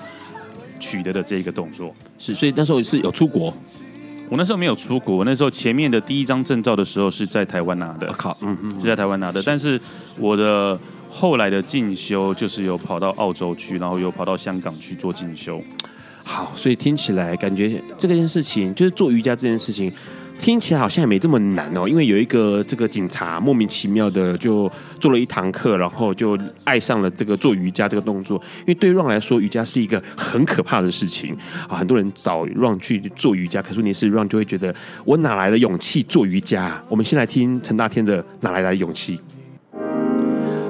[0.80, 1.92] 取得的这一个动作。
[2.20, 3.52] 是，所以那时候是有出国。
[4.30, 8.08] 我那时候没有出国，我那时候前面的第一张证照的时候是在台湾拿的。
[8.14, 9.44] 靠，嗯嗯，是在台湾拿的。
[9.44, 9.80] 但是
[10.18, 15.62] 我的后来的进修就是有跑到澳洲去，然后有跑到香港去做进修。
[16.24, 19.92] 好，所以听起来感觉这件事情就是做瑜伽这件事情。
[20.44, 28.38] 听起来好像也没这么难哦，因为有一个这个警察莫名其妙的就做了一堂课，然后就爱上了这个做瑜伽这个动作。
[28.60, 31.34] 因为对 Ron 来说，瑜伽是一个很可怕的事情
[31.70, 34.76] 啊，很多人找 Ron 去做瑜伽，可是你是 Ron 就会觉得
[35.06, 36.84] 我哪来的勇气做瑜伽？
[36.90, 39.18] 我们先来听陈大天的哪来的勇气。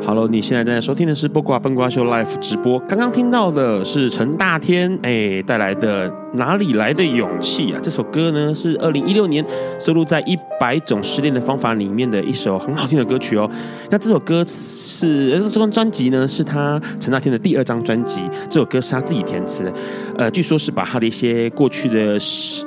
[0.06, 2.78] Hello，你现在正在收听的是播瓜笨瓜秀 Live 直播。
[2.82, 7.80] 刚刚听到的是陈大天哎带来的哪里来的勇气啊？
[7.82, 9.44] 这首歌呢是二零一六年
[9.80, 13.50] 收录在《一百种失恋的方法》里面的一首很好听的歌曲哦。
[13.90, 19.72] 那这首歌是这张专辑呢是他陈大天的第二张专辑，这首歌是他自己填词。
[20.18, 22.18] 呃，据说是把他的一些过去的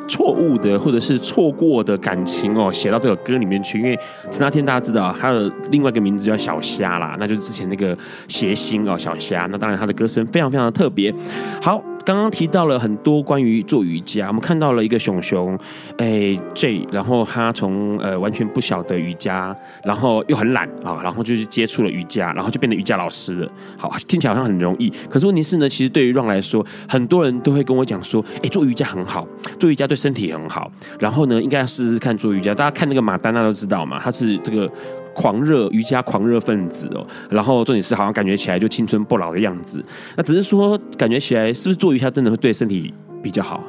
[0.08, 3.78] 错误的或者是错过的感情哦写到这首歌里面去。
[3.78, 3.98] 因为
[4.30, 7.96] 陈大天大家知道他的另外一个名字叫小虾啦，那就是之前那个
[8.28, 9.48] 谐星哦小虾。
[9.50, 11.12] 那当然他的歌声非常非常的特别。
[11.60, 11.82] 好。
[12.06, 15.58] 刚刚提到了很多关于做瑜伽，我们看到了一个熊熊，
[15.98, 23.50] 哎，J，然后他从呃完全不晓得瑜伽，然后又很懒啊，然后就去接触了瑜伽，然后就变成瑜伽老师了。
[23.76, 29.26] 好，听起来好像很容易，可是问题是呢，其实对于 Ron 来说，很多人都会跟我讲说，哎，做瑜伽很好，
[29.58, 32.54] 做瑜伽对身体很好，然后呢，应该要试试看做瑜伽。
[32.54, 34.70] 大家看那个马丹娜都知道嘛，他是这个。
[35.16, 39.82] 狂热瑜伽狂热分子哦，然后重点是好像感觉起来就青春不老的样子。
[40.14, 42.92] 那只是说感觉起来是不是做瑜伽真的会对身体
[43.22, 43.64] 比较好？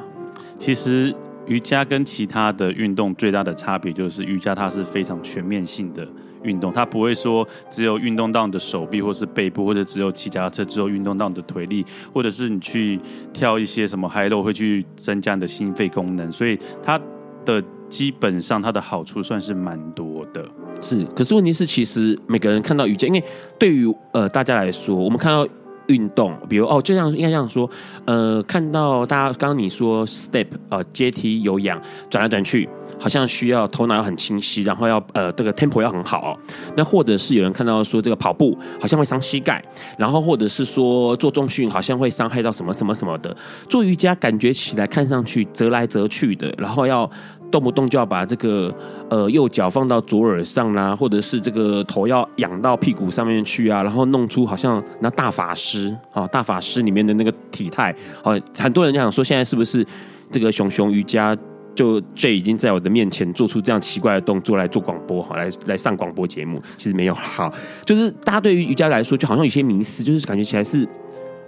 [0.58, 1.14] 其实
[1.46, 6.06] 瑜伽跟其他的运动最大的差别就是瑜伽它是非常全面性的
[6.42, 11.82] 运动，它不会说只有运动到你的手臂或是背部，或者只有骑脚踏车只有运动到你的腿力，
[12.12, 13.00] 或者是你去
[13.32, 17.00] 跳一些什么 high low 会去增加你的心肺功能，所以它
[17.46, 17.64] 的。
[17.88, 20.44] 基本上它的好处算是蛮多的，
[20.80, 21.04] 是。
[21.16, 23.24] 可是问题是，其实每个人看到瑜伽，因为
[23.58, 25.46] 对于呃大家来说，我们看到
[25.86, 27.68] 运动，比如哦，就像应该这样说，
[28.04, 31.80] 呃，看到大家刚刚你说 step 呃阶梯有氧
[32.10, 32.68] 转来转去，
[33.00, 36.38] 好像需要头脑要很清晰，然后要呃这个 tempo 要很好哦。
[36.76, 39.64] 那或者是有人看到说这个跑步好像会伤膝盖，
[39.96, 43.34] 然后或者是说做重训好像会伤害到什么什么什么的。
[43.66, 47.10] 做瑜伽感觉起来看上去折来折去的，然后要。
[47.50, 48.74] 动不动就要把这个
[49.08, 57.94] 呃右脚放到左耳上啦，或者是这个头要仰到屁股上面去啊，然后弄出好像那大法师啊，大法师里面的那个体态。
[58.22, 59.84] 好，很多人就想说，现在是不是
[60.30, 61.36] 这个熊熊瑜伽
[61.74, 66.60] 就 J 已经在我的面前做出这样奇怪的动作来做广播，好，来来上广播节目？
[66.76, 67.52] 其实没有哈，
[67.84, 70.86] 就是大家对于瑜伽来说，就好像有些迷思，就是感觉起来是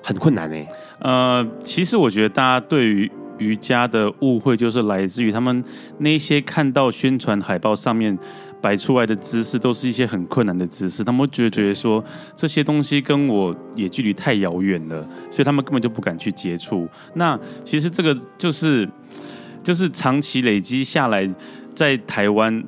[0.03, 0.67] 很困难呢。
[1.01, 3.11] 呃，其实我觉得大家对于
[3.41, 5.65] 瑜伽的误会就是来自于他们
[5.99, 8.17] 那些看到宣传海报上面
[8.61, 12.05] 摆出来的姿势都是一些很困难的姿势，他们会觉得觉得说
[12.37, 16.89] 这些东西跟我也距离太遥远了，所以他们根本就不敢去接触。
[17.15, 18.89] 那其实这个就是
[19.63, 21.29] 就是长期累积下来
[21.75, 22.63] 在台湾。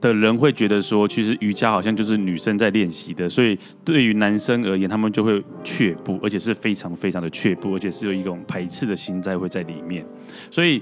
[0.00, 10.04] 的人会觉得说，其实瑜伽好像就是女生在练习的，所以对于男生而言，他们就会却步，而且是非常非常的却步，而且是有一种排斥的心在会在里面。
[10.50, 10.80] 所以，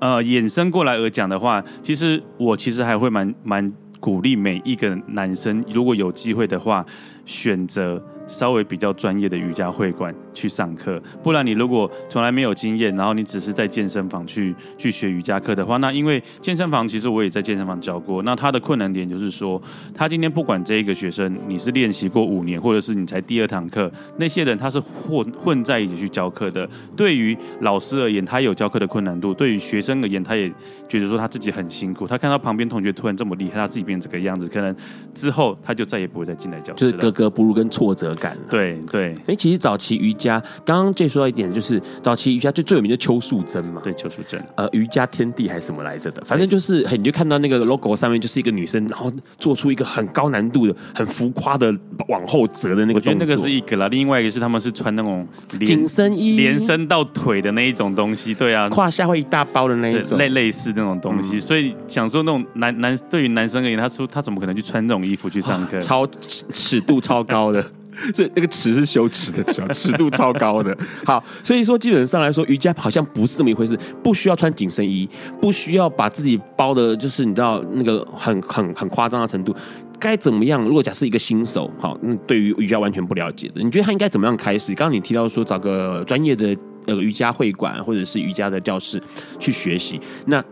[0.00, 6.86] 呃，衍生过来而讲的话，其实我其实还会蛮蛮鼓励每一个男生，如果有机会的话，
[7.24, 8.02] 选择。
[8.28, 19.60] 稍微比较专业的瑜伽会馆去上课，不然你如果从来没有经验，然后你只是在健身房去去学瑜伽课的话，那因为健身房其实我也在健身房教过，那他的困难点就是说，
[19.94, 26.68] 他今天不管这一个学生你是练习过五年，或者是你才第二堂课，那些人他是混混在一起去教课的。
[26.96, 30.50] 对于老师而言，他有教课的困难度；对于学生而言，他也
[30.88, 32.06] 觉得说他自己很辛苦。
[32.06, 34.74] 他看到旁边同学突然这么厉害，他自己变成这个样子，可能
[35.14, 36.76] 之后他就再也不会再进来教室了。
[36.76, 38.36] 就是格格不入跟挫折感。
[38.50, 51.74] 对对，哎，其实早期瑜伽，刚刚 J 说到一点，就是早期瑜伽最最有名的邱淑贞嘛，对，邱淑贞，呃，瑜伽天地还是什么来着的，反正就是，你就看到那个 logo 上面就是一个女生，然后做出一个很高难度的、很浮夸的
[52.08, 55.26] 往后折的那个我觉得那个是一个啦，另外一个是他们是穿那种
[55.66, 67.64] 紧身衣，连身到腿的那一种东西，对啊，胯下会一大包的那一种，类类似那种东西，嗯、所以想说那种男男对于男生而言，他说他怎么可能去穿这种衣服去上课，超尺度超高的。
[68.12, 70.76] 所以那个尺是羞耻的尺，尺度超高的。
[71.06, 75.08] 好，所以说基本上来说，瑜伽好像不是这么一回事，不需要穿紧身衣，
[75.40, 79.54] 不需要把自己包的，就是你知道那个很很很夸张的程度。
[80.00, 80.60] 该怎么样？
[80.64, 84.74] 如果假设一个新手，好，那对于瑜伽完全不了解的，你觉得他应该怎么样开始？
[84.74, 89.00] 刚刚你提到说找个专业的呃瑜伽会馆或者是瑜伽的教室
[89.38, 90.42] 去学习，那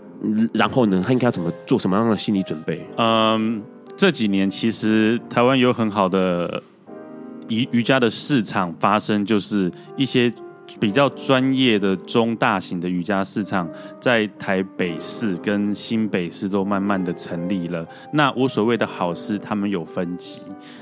[0.53, 2.87] 然后呢，他应该要怎么做什么样的心理准备？
[2.97, 3.61] 嗯，
[3.97, 6.63] 这几年其实台湾有很好的。
[7.51, 10.33] 瑜瑜伽的市场发生，就是一些
[10.79, 13.69] 比较专业的中大型的瑜伽市场，
[14.01, 17.87] 在台北市跟新北市都慢慢的成立了。
[18.13, 20.41] 那我所谓的好事，他们有分级。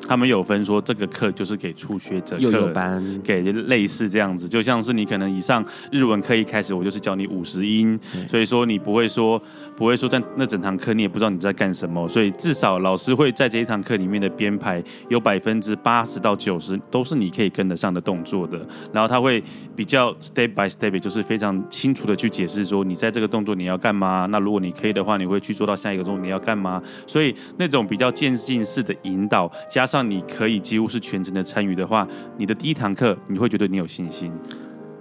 [0.09, 9.41] 他们有分说，这个课就是给初学者课，班给类似这样子，就像是你可能以上日文课一开始，我就是教你五十音，所以说你不会说
[9.77, 18.59] 不会说在那整堂课你也不知道你在干什么，所以至少老师会在这一堂课里面的编排有百分之八十到九十都是你可以跟得上的动作的，
[18.93, 19.45] 然后他会
[19.79, 30.09] 比较 step by step，就是非常清楚的去解释说你在这个动作你要干嘛，那如果你可以的话，你会去做到下一个动作你要干嘛，所以那种比较渐进式的引导加上。
[30.09, 32.09] 你可以几乎是全程的参与的话，
[32.39, 34.33] 你的第一堂课你会觉得你有信心。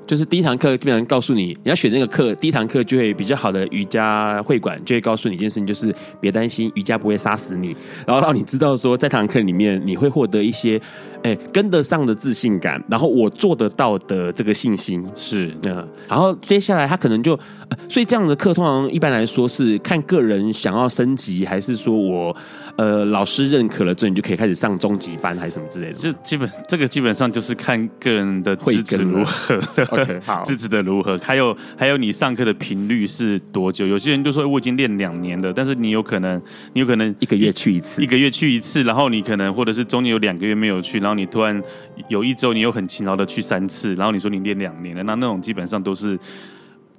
[0.06, 7.76] 就是第一堂课基本上告诉你，你要选那个课，第一堂课就会比较好的瑜伽会馆就会告诉你一件事情，就是别担心，瑜伽不会杀死你。
[8.06, 10.82] 然后让你知道说，在堂课里面你会获得一些，
[11.28, 17.34] 哎、欸，跟得上的自信感，然后我做得到的这个信心是，嗯，然后接下来他可能就，
[17.68, 22.34] 呃、所以这样的课通常一般来说是看个人想要升级，还是说我
[22.78, 25.94] 呃老师认可了之后你就可以开始上中级班，还是什么之类的？
[25.94, 29.60] 就基本这个基本上就是看个人的资质如何，
[29.92, 33.86] OK， 好，资质的如何，还有还有你上课的频率是多久？
[33.86, 41.60] 有些人就说我已经练两年了，但是你有可能你有可能一个月去一次，一个月去一次，然后你可能或者是中间有两个月没有去，然后你突然
[42.08, 46.18] 有一周你又很勤劳的去三次，然后你说你练两年了，那那种基本上都是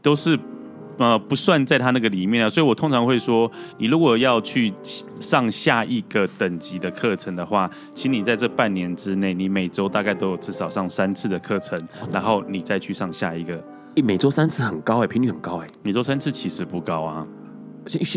[0.03, 0.39] 都是
[0.99, 2.51] 呃不算在他那个里面啊。
[2.51, 4.75] 所以我通常会说，你如果要去
[5.21, 11.79] 上下一个等级的课程的话，请你在这半年之内，你每周大概都有至少上三次的课程，
[12.13, 13.63] 然后你再去上下一个。
[14.05, 15.73] 每周三次很高哎、欸，频率很高哎、欸。
[15.83, 17.27] 每周三次其实不高啊。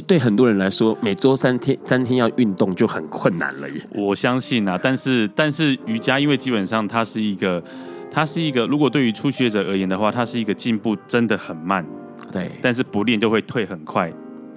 [0.05, 3.82] 对很多人来说，每周三天三天要运动就很困难了耶。
[3.95, 7.63] 我相信啊，但是但是瑜伽，因为基本上它是一个，
[8.11, 11.86] 它是一个，如果对于初学者而言的话，它是一个进步真的很慢。
[12.32, 14.11] 对，但是不练就会退很快。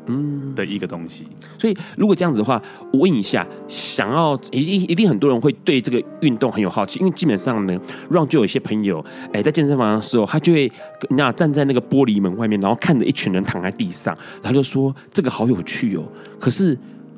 [0.06, 1.26] 嗯，的一个东西。
[1.58, 2.60] 所以，如果这样子的话，
[2.92, 7.80] 我问一下，想要一定一定很多人会对这个运动很有好奇，因为基本上呢，
[8.10, 10.70] 让就有一些朋友，哎，在健身房的时候，他就会
[11.10, 16.02] 那站在那个玻璃门外面，然后看着一群人躺在地上，他就说这个好有趣哦。
[16.38, 16.76] 可是，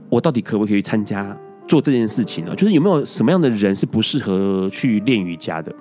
[0.08, 2.54] 我到底可不可以参加做这件事情呢？
[2.54, 5.74] 就是有没有什么样的人是不适合去练瑜伽的？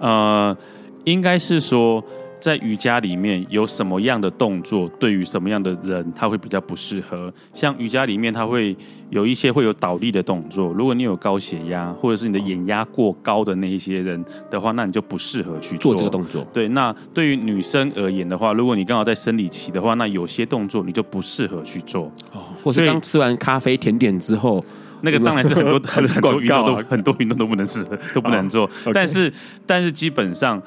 [0.00, 0.56] 呃，
[1.04, 2.02] 应该是说。
[2.44, 7.32] 在瑜伽里面有什么样的动作，对于什么样的人他会比较不适合？
[7.54, 8.76] 像瑜伽里面，它会
[9.08, 10.70] 有一些会有倒立的动作。
[10.74, 16.46] 如果你有高血压，或者是你的眼压过高的那一些人的话，那你就不适合去做，做这个动作。
[16.52, 22.12] 对，那对于女生而言的话，如果你刚好在生理期的话，那有些动作你就不适合去做。
[22.34, 24.62] 哦，或是刚吃完咖啡甜点之后，
[25.00, 28.68] 那个当然是很多很 很多运动都很多运动都不能适合，都不能做。
[28.92, 29.32] 但是
[29.66, 30.62] 但是基本上。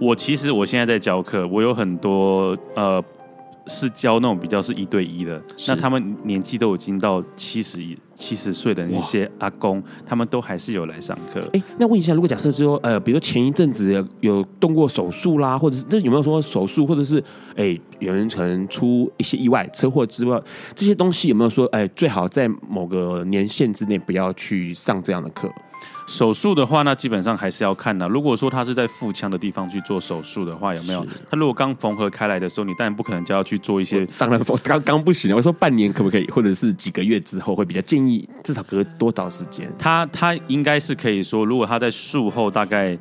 [0.00, 3.04] 我其实我现在在教课，我有很多呃
[3.66, 7.84] 是教那种比较是一对一的，那他们年纪都已经到七十
[8.14, 11.46] 七十岁的那些阿公，他们都还是有来上课。
[11.52, 17.22] 哎，那问一下，如果假设说呃，比如说前一阵子有，有动过手术啦，或者是这有没有说手术，或者是
[17.56, 20.40] 哎有人可能出一些意外车祸之外，
[20.74, 25.52] 这些东西有没有说哎最好在某个年限之内不要去上这样的课？
[26.10, 28.08] 手术的话，那基本上还是要看的。
[28.08, 31.06] 如果说他是在腹腔的地方去做手术的话，有没有？
[31.30, 34.04] 他如果刚缝合开来的时候，你当然不可能就要去做一些。
[34.18, 35.32] 当然，刚刚不行。
[35.36, 39.70] 我说半年可不可以，或者是几个月之后会比较建议，至少隔多少时间？
[39.78, 42.98] 他他应该是可以说，如果他在术后大概。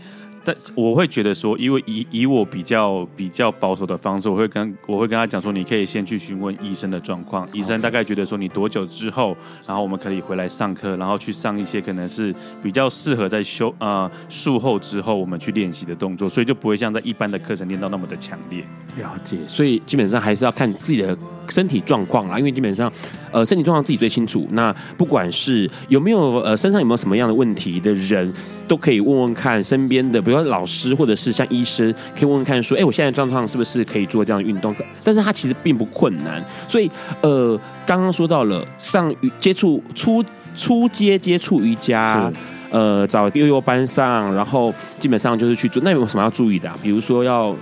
[0.49, 7.47] 但我会觉得说，因为以以我比较比较保守的方式，我会跟我会跟他讲说，你可以先去询问医生的状况。
[7.53, 9.37] 医生大概觉得说，你多久之后，
[9.67, 12.33] 然后我们可以回来上课，然后去上一些可能是
[12.63, 18.63] 比较适合在休呃术后之后我们去练习的动作，所以就不会像在一般的课程练到那么的强烈。
[18.97, 21.15] 了解，所以基本上还是要看自己的
[21.49, 22.91] 身体状况啦，因为基本上
[23.31, 24.47] 呃身体状况自己最清楚。
[24.51, 28.31] 那不管是有没有呃身上有没有什么样的问题的人，
[28.67, 34.75] 都可以问问看身边的，比如说老师或者是像医生，可以问问看说，哎，我现在状况是不是可以做这样的运动？
[35.03, 36.43] 但是它其实并不困难。
[36.67, 36.89] 所以
[37.21, 40.23] 呃，刚刚说到了上接触初
[40.55, 42.31] 初阶接触瑜伽，
[42.69, 45.81] 呃，找幼幼班上，然后基本上就是去做。
[45.83, 46.77] 那有什么要注意的啊？
[46.83, 47.55] 比如说要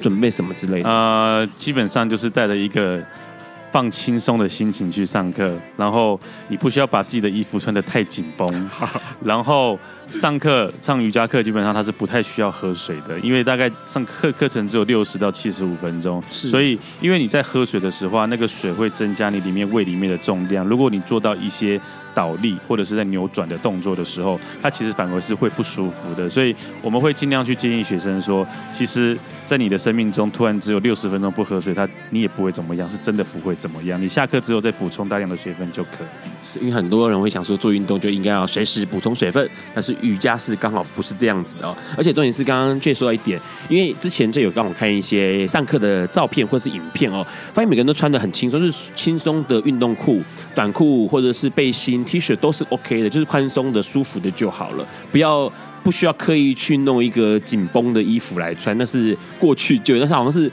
[0.00, 0.88] 准备什么之类的？
[0.88, 3.02] 呃，基本上就是带着一个。
[3.72, 6.18] 放轻松的心情去上课，然后
[6.48, 8.70] 你不需要把自己的衣服穿得太紧绷。
[9.22, 9.78] 然后
[10.08, 20.64] 上课上瑜伽课，基本上它是不太需要喝水的，因为大概上课课程只有六十到七十五分钟，所以因为你在喝水的时候，那个水会增加你里面胃里面的重量。
[20.66, 21.78] 如果你做到一些
[22.16, 26.26] 倒立或者是在扭转的动作的时候，它其实反而是会不舒服的。
[26.30, 29.16] 所以我们会尽量去建议学生说，其实。
[29.46, 34.02] 在你的生命中，突然只有六十分钟不喝水，他你也不会怎么样，是真的不会怎么样。
[34.02, 36.28] 你下课之后再补充大量的水分就可以。
[36.44, 41.76] 是因为很多人会想说，做运动就应该要随时补充水分，但是瑜伽是刚好不是这样子的哦。
[41.96, 50.20] 而且重点是刚刚介绍到一点，因为之前就有让我看一些上课的照片或是影片哦，发现每个人都穿的很轻松，就是轻松的运动裤、
[50.56, 55.52] 短裤或者是背心、T 恤都是 OK 的，就是宽松的、舒服的就好了，不要。
[55.84, 60.50] 不需要刻意去弄一个紧绷的衣服来穿，那是过去旧，那是好像是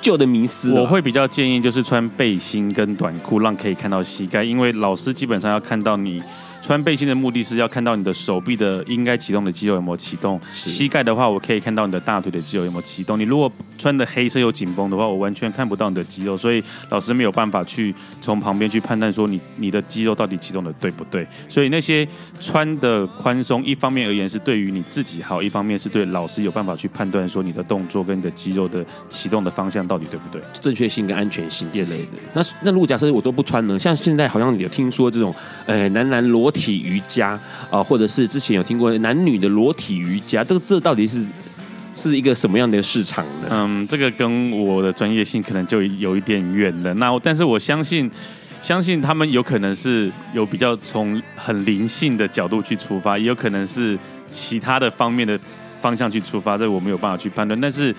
[0.00, 0.72] 旧的迷思。
[0.72, 6.22] 我会比较建议就是穿背心跟短裤，让可以看到膝盖，因为老师基本上要看到你
[6.62, 13.18] 穿背心的目的是要看到你的手臂的应该启动的肌肉有没有启动，膝盖的话，我可以看到你的大腿的肌肉有没有启动。
[13.18, 21.26] 你如果穿的黑色又紧绷的话，我完全看不到你的肌肉，所以老师没有办法去从旁边去判断说你你的肌肉到底启动的对不对。
[21.48, 22.06] 所以那些
[22.40, 32.10] 穿的宽松，一方面而言是对于你自己好，一方面是对老师有办法去判断说你的动作跟你的肌肉的启动的方向到底对不对，正确性跟安全性之类的。
[32.34, 33.78] 那那如果假设我都不穿呢？
[33.78, 35.34] 像现在好像有听说这种
[35.66, 37.40] 呃男男裸体瑜伽啊、
[37.72, 41.28] 呃，或者是之前有听过男女的裸体瑜伽，这个这到底是
[41.94, 43.48] 是一个什么样的市场呢？
[43.50, 46.92] 嗯，这个跟我的专业性可能就有一点远了。
[46.94, 48.10] 那但是我相信。
[48.62, 53.98] 相信他们有可能是有比较从很灵性的角度去出发，也有可能是
[54.30, 55.40] 其他的方面的
[55.80, 57.58] 方向去出发，这我没有办法去判断。
[57.58, 57.96] 但是，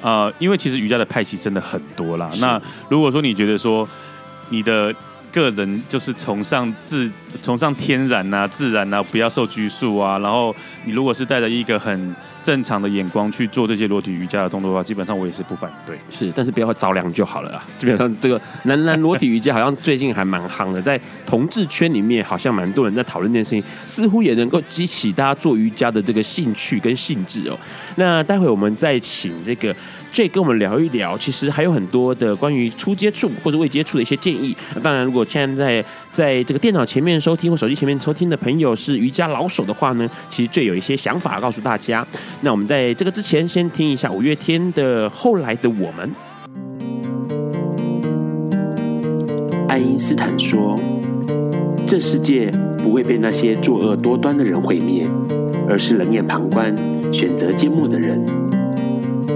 [0.00, 2.30] 呃，因为其实瑜伽的派系真的很多啦。
[2.38, 3.86] 那如果说你觉得说
[4.48, 4.90] 你的
[5.32, 7.10] 个人就是崇尚自
[7.42, 10.54] 崇尚天然啊、自然啊，不要受拘束啊，然后
[10.84, 15.98] 你如果是带着一个很正常的眼光去做这些裸体瑜伽的动作的话，基本上我也是不反对。
[16.10, 17.62] 是，但是不要着凉就好了啦。
[17.78, 27.58] 基本上这个男男裸体瑜伽好像最近还蛮夯的，在同志圈里面好像蛮多人在讨论这件事情，似乎也能够激起大家做瑜伽的这个兴趣跟兴致哦。
[27.96, 29.74] 那待会我们再请这个
[30.12, 34.56] 这跟我们聊一聊，其实还有很多的关于初接触或者未接触的一些建议。
[34.82, 42.04] 当然，如果现在在这个电脑前面收听或手机前面收听的朋友是瑜伽老手的话呢，其实最有一些想法告诉大家。
[42.40, 46.10] 那我们在这个之前，先听一下五月天的《后来的我们》。
[49.68, 50.80] 爱因斯坦说
[51.86, 52.50] ：“这世界
[52.82, 55.06] 不会被那些作恶多端的人毁灭，
[55.68, 56.74] 而是冷眼旁观、
[57.12, 58.24] 选择缄默的人。”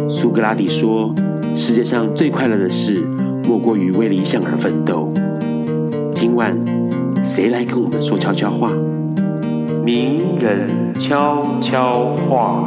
[0.08, 1.14] 苏格拉底说
[1.54, 3.00] ：“世界上最快乐的事，
[3.44, 5.12] 莫过于为理想而奋斗。”
[6.14, 6.56] 今晚，
[7.22, 8.70] 谁来跟我们说悄悄话？
[9.84, 12.64] 名人悄悄话。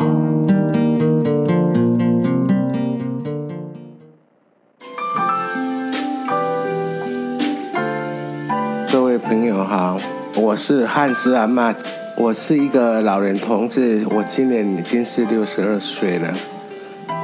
[8.91, 9.97] 各位朋友好，
[10.35, 11.73] 我是汉斯阿玛，
[12.17, 16.31] 我是一个老人同志，我今年已经是六十二岁了。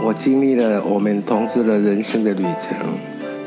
[0.03, 2.77] 我经历了我们同志的人生的旅程。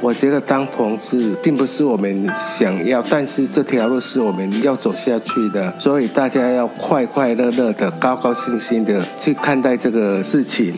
[0.00, 10.74] 我觉得当同志并不是我们想要，但是这条路是我们要走下去的，所以大家要快快乐乐的、高高兴兴的去看待这个事情。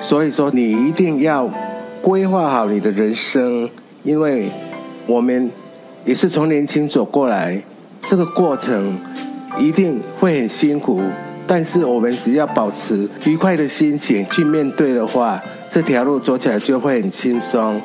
[0.00, 1.50] 所以说，你一定要
[2.00, 3.68] 规划好你的人生，
[4.04, 4.48] 因为
[5.06, 5.50] 我们
[6.04, 7.60] 也是从年轻走过来，
[8.08, 8.96] 这个过程
[9.58, 11.02] 一定会很辛苦，
[11.52, 17.80] 但是我们只要保持愉快的心情去面对的话，这条路走起来就会很轻松。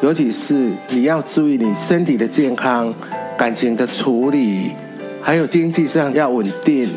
[0.00, 2.92] 尤其是你要注意你身体的健康、
[3.38, 4.72] 感情的处理，
[5.20, 6.88] 还有经济上要稳定，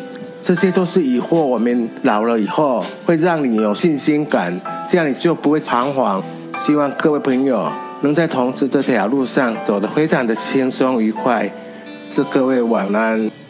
[0.42, 4.60] 这些都是以后我们老了以后会让你有信心感，
[4.90, 6.20] 这样你就不会彷徨。
[6.58, 7.72] 希望各位朋友
[8.02, 11.48] 能在同志这条路上走得非常的轻松愉快。
[12.10, 13.45] 祝各位晚安。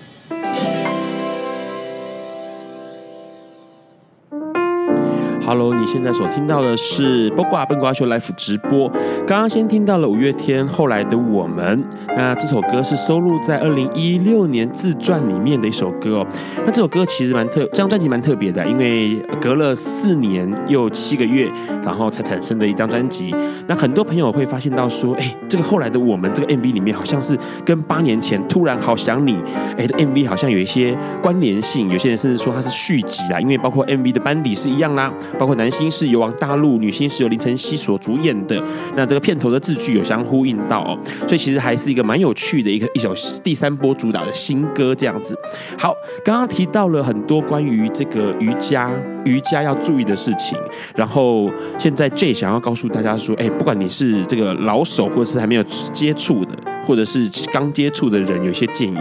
[5.74, 8.89] 你现在所听到的是《八卦笨瓜秀》Live 直播。
[9.26, 16.28] 刚刚先听到了五月天后来的我们，那这首歌是收录在二零一六年自传里面的一首歌哦。
[16.66, 21.49] 那这首歌其实蛮特，这张专辑蛮特别的，因为隔了四年又七个月，
[21.84, 23.34] 然后才产生的一张专辑。
[23.68, 29.38] 那很多朋友会发现到说，哎，这个后来的我们这个 MV 里面好像是跟八年前突然好想你，
[29.78, 31.89] 哎，这 MV 好像有一些关联性。
[31.89, 35.11] 有些人甚至说它是续集啦，因为包括 MV 的班底是一样啦。
[35.39, 38.61] 包括男星是由王大陆，女星是由林晨曦所主演的。
[38.95, 40.97] 那这个片头的字句有相呼应到哦，
[41.27, 45.37] 所以其实还是一个蛮有趣的一个一首第三波主打的新歌这样子。
[45.77, 45.93] 好，
[46.23, 48.91] 刚刚提到了很多关于这个瑜伽
[49.25, 50.57] 瑜伽要注意的事情，
[50.95, 58.97] 然后现在 J 想要告诉大家说，哎，不管你是这个老手，或者是还没有接触的，或者是刚接触的人，有些建议。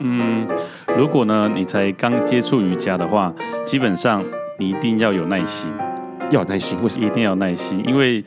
[0.00, 0.46] 嗯，
[0.96, 3.32] 如果呢你才刚接触瑜伽的话，
[3.64, 4.24] 基本上。
[4.58, 5.70] 你一定要有耐心，
[6.30, 6.76] 要有耐心。
[6.82, 7.80] 为什么一定要有耐心？
[7.86, 8.22] 因为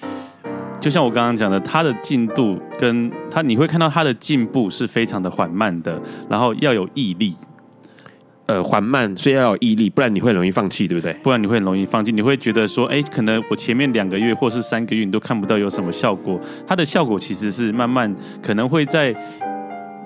[0.79, 7.35] 就像我刚刚讲的，他的进度跟他，你会看到他的进步是非常的缓慢的，然后要有毅力。
[8.47, 11.13] 呃，缓慢，所以要有毅力，不然你会容易放弃，对不对？
[11.23, 19.15] 不然你会很容易放弃，你会觉得说，哎，可能我前面两个月或是三个月你都看不到有什么效果，它的效果其实是慢慢，可能会在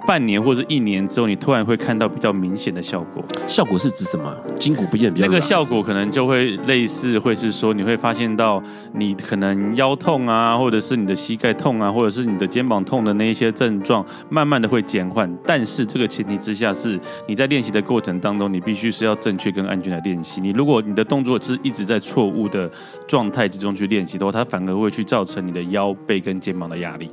[0.05, 3.23] 半年或者一年之后，你突然会看到比较明显的效果。
[3.47, 4.35] 效果是指什么？
[4.55, 5.31] 筋骨不见比较软。
[5.31, 8.61] 那个效果可能就会类似，会是说你会发现到
[8.93, 15.31] 你可能腰痛啊，或者是你的膝盖痛啊，或者是你的肩膀痛的那一些症状，慢慢的会减缓。
[15.45, 20.39] 但是这个前提之下是你在练习的过程当中，你必须是要正确跟安全的练习。
[20.41, 22.69] 你如果你的动作是一直在错误的
[23.07, 27.09] 状态之中去练习的话，它反而会去造成你的腰背跟肩膀的压力。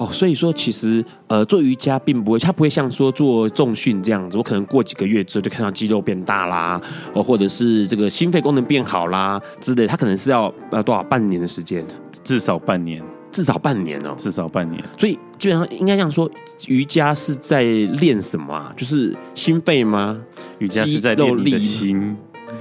[0.00, 6.80] 哦，所以说其实呃做瑜伽并不会，它不会像说做重训这样子，我可能过几个月之后就看到肌肉变大啦，
[7.12, 11.84] 哦，或者是这个心肺功能变好啦之类，它可能是要呃多少半年的时间，
[12.24, 14.82] 至少半年，至少半年哦，至少半年。
[14.96, 16.30] 所以基本上应该这样说，
[16.66, 18.72] 瑜伽是在练什么啊？
[18.74, 20.18] 就是心肺吗？
[20.60, 22.16] 瑜伽是在练你的心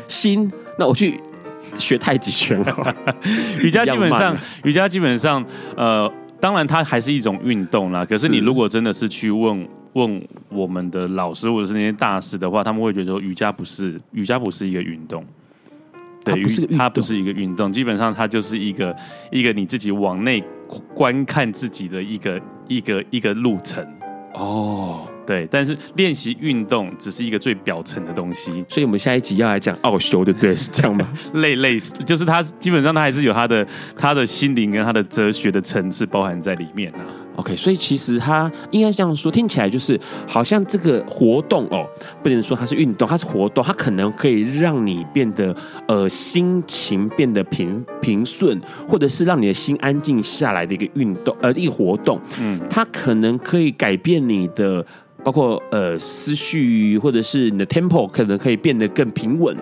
[0.09, 0.51] 心。
[0.77, 1.17] 那我去
[1.77, 2.95] 学太极拳了。
[3.63, 5.41] 瑜伽基本上，瑜伽基本上
[5.77, 6.11] 呃。
[6.39, 8.05] 当然，它还是一种运动啦。
[8.05, 15.25] 可是，你如果真的是去问问我们的老师或者是那些大师的话，他们会觉得说瑜伽不是瑜伽不是一个运动，
[16.23, 17.71] 对，它不是，它不是一个运动。
[17.71, 18.95] 基本上，它就是一个
[19.31, 20.43] 一个你自己往内
[20.93, 23.85] 观看自己的一个一个一个路程
[24.33, 25.09] 哦。
[25.29, 30.55] 对，但是练习运动只是一个最表层的东西，所以我们下一集要来讲奥修，对不对？
[30.55, 31.07] 是这样吗？
[31.33, 33.63] 类类似，就是他基本上他还是有他的
[33.95, 37.05] 他的心灵跟他的哲学的层次包含在里面啊。
[37.35, 41.85] OK，所以其实它应该这样说，听起来就是好像这个活动哦，
[42.21, 45.55] 不能说它是运动，它是活动，它可能可以让你变得
[45.87, 54.85] 呃心情变得平平顺，或者是让你的心安静下来的一个运动呃一个活动，嗯，它可能可以改变你的。
[55.21, 59.53] 包括呃思绪，或者是你的 tempo 可能可以变得更平稳，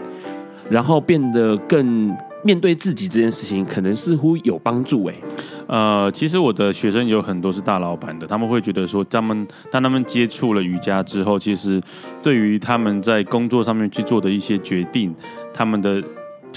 [0.69, 2.15] 然后变得更
[2.47, 5.13] 面对自己这件事情，可能似乎有帮助哎。
[5.67, 11.81] 呃，其实我的学生有很多是大老板的，他们会觉得说，他们当他们接触了瑜伽之后，其实
[12.23, 15.13] 对于他们在工作上面去做的一些决定，
[15.53, 16.01] 他们的。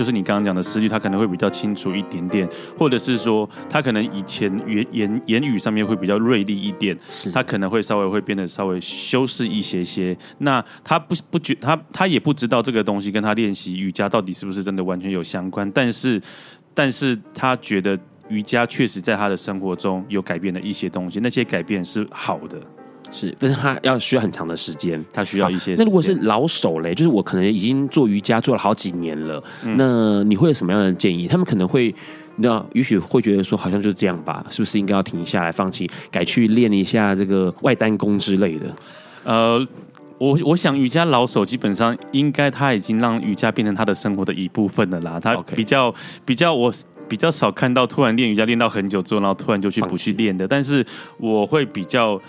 [0.01, 2.49] 就是你刚刚讲的思虑，他可能会比较清楚一点点，
[2.79, 10.17] 或者是说他可能以前言言言语上面会比较锐利一点，是他可能会稍微会变得稍微修饰一些些。
[10.39, 16.19] 那他不不觉他他也不知道这个东西跟他练习瑜伽到底是不是真的完全有相关，但是
[16.73, 17.99] 但是他觉得
[18.29, 22.59] 瑜伽确实在他的生活中有改变的一些东西，那些改变是好的。
[23.13, 25.75] 是，但是他要需要很长的时间，他需要一些。
[25.77, 31.27] 那如果是老手嘞，就是我可能已经做瑜伽做了好几年了，嗯、那你会有什么样的建议？
[31.27, 31.93] 他们可能会，
[32.37, 38.77] 那也许会觉得说，好像就是这样吧，是不是应该要停下来放弃，改去练一下这个外单功之类的？
[39.25, 39.67] 呃，
[40.19, 45.19] 我我想瑜伽老手基本上应该他已经让瑜伽变成他的生活的一部分了啦。
[45.19, 45.93] 他比较.
[46.25, 46.73] 比较我
[47.09, 50.47] 比较少看到突然练瑜伽练到很久之后，然后突然就去不去练的。
[50.47, 50.87] 但是
[51.19, 52.21] 我会比较。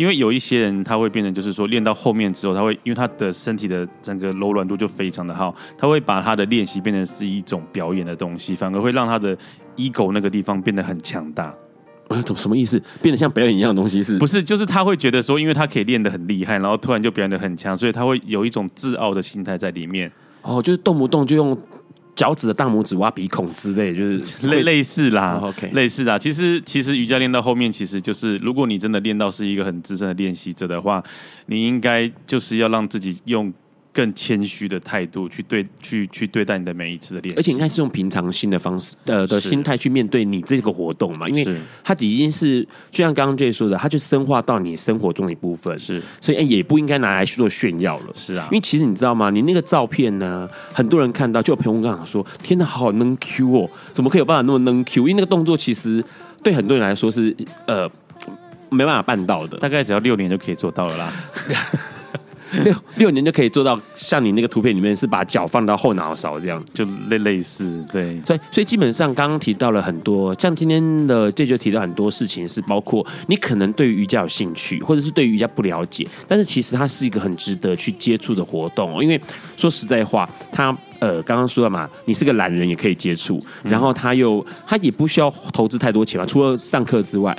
[0.00, 9.36] 因为有一些人他会变成，就是说练到后面之后，他会因为他的身体的整个柔软度就非常的好，他会把他的练习变成是一种表演的东西，反而会让他的
[9.76, 11.54] ego 那个地方变得很强大。
[12.08, 12.82] 呃，什么意思？
[13.02, 14.18] 变得像表演一样的东西是？
[14.18, 20.10] 不是，就是他会觉得说，因为他可以练得很厉害，然后突然就表演得很强，所以他会有一种自傲的心态在里面。
[20.40, 21.54] 哦，就是动不动就用。
[22.20, 26.18] 脚趾的大拇指挖鼻孔之类，就是 类类似啦、哦，OK，类似啦。
[26.18, 31.02] 其实其实瑜伽练到后面，其实就是如果你真的练到是一个很资深的练习者的话，
[31.46, 33.50] 你应该就是要让自己用。
[33.92, 49.30] 更谦虚的态度去对去去对待你的每一次的练习，而且应该是用平常心的方式呃的心态去面对你这个活动嘛，因为它已经是就像刚刚 Jay 说的，它就深化到你生活中的一部分，是，所以也不应该拿来去做炫耀了，是啊，因为其实你知道吗？
[49.30, 56.02] 你那个照片呢，很多人看到，就有朋友跟我说：“天哪，好好能 Q 哦，怎么可以有办法那么能 Q？” 因为那个动作其实
[56.42, 57.34] 对很多人来说是
[57.66, 57.90] 呃
[58.70, 61.12] 没办法办到的，大概只要六年就可以做到了啦。
[62.64, 79.20] 六六年就可以做到像你那个图片里面是把脚放到后脑勺这样，就类类似对，所以所以基本上刚刚提到了很多，像今天的这就提到很多事情是包括你可能对瑜伽有兴趣，或者是对瑜伽不了解，但是其实它是一个很值得去接触的活动，因为
[79.56, 87.36] 说实在话，它呃刚刚说了嘛，你是个懒人也可以接触，然后他又他也不需要投资太多钱嘛，除了上课之外。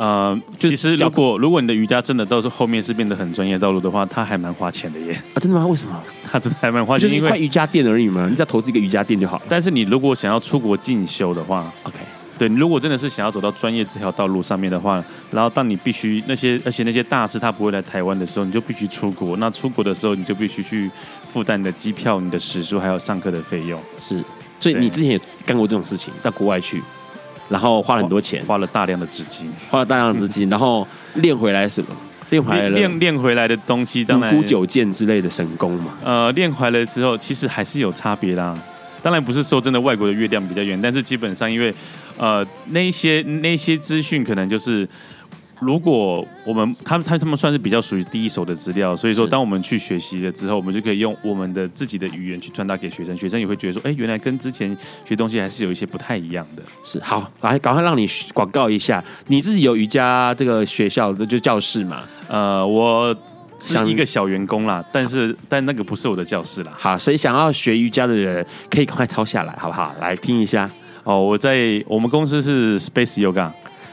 [0.00, 5.12] 呃，其实如果如果你的瑜伽真的到时候后面是变得很专业道路的话，它还蛮花钱的耶。
[5.34, 5.66] 啊，真的吗？
[5.66, 6.02] 为什么？
[6.32, 8.26] 它真的还蛮花钱，就是一块瑜伽垫而已嘛。
[8.26, 9.42] 你只要投资一个瑜伽垫就好。
[9.46, 11.98] 但是你如果想要出国进修的话，OK，
[12.38, 19.36] 对，你如果真的是想要走到专业这条道路上面的话，然后当你必须那些而且那些大师他不会来台湾的时候，你就必须出国。
[19.36, 20.90] 那出国的时候，你就必须去
[21.26, 23.78] 负担你的机票、你的食宿还有上课的费用。
[23.98, 24.24] 是，
[24.60, 26.82] 所以你之前也干过这种事情，到国外去。
[27.50, 31.88] 然后花了很多钱，花了大量的资金，花了大量的资金， 然后练回来什么？
[32.30, 35.92] 练回来了，练练回来的东西，当然独孤九剑之类的神功嘛。
[36.02, 38.56] 呃，练回来了之后，其实还是有差别啦。
[39.02, 41.74] 当然不是说真的外国的月亮比较圆，但是基本上因为
[42.16, 44.88] 呃那些那些资讯可能就是。
[45.60, 56.62] 如果我们他他他们算是比较属于第一手的资料，所以说当我们去学习了之后，我们就可以用我们的自己的语言去传达给学生，学生也会觉得说，哎，原来跟之前学东西还是有一些不太一样的。
[56.82, 62.04] 是，好，来赶快让你广告一下，你自己有瑜伽这个学校的就教室嘛？
[62.28, 63.14] 呃，我
[63.60, 66.72] 是一个小员工啦，但是但那个不是我的教室啦。
[66.78, 69.94] 好，所以想要学瑜伽的人可以赶快抄下来，好不好？
[70.00, 70.70] 来听一下。
[71.04, 73.50] 哦，我在我们公司是 Space Yoga。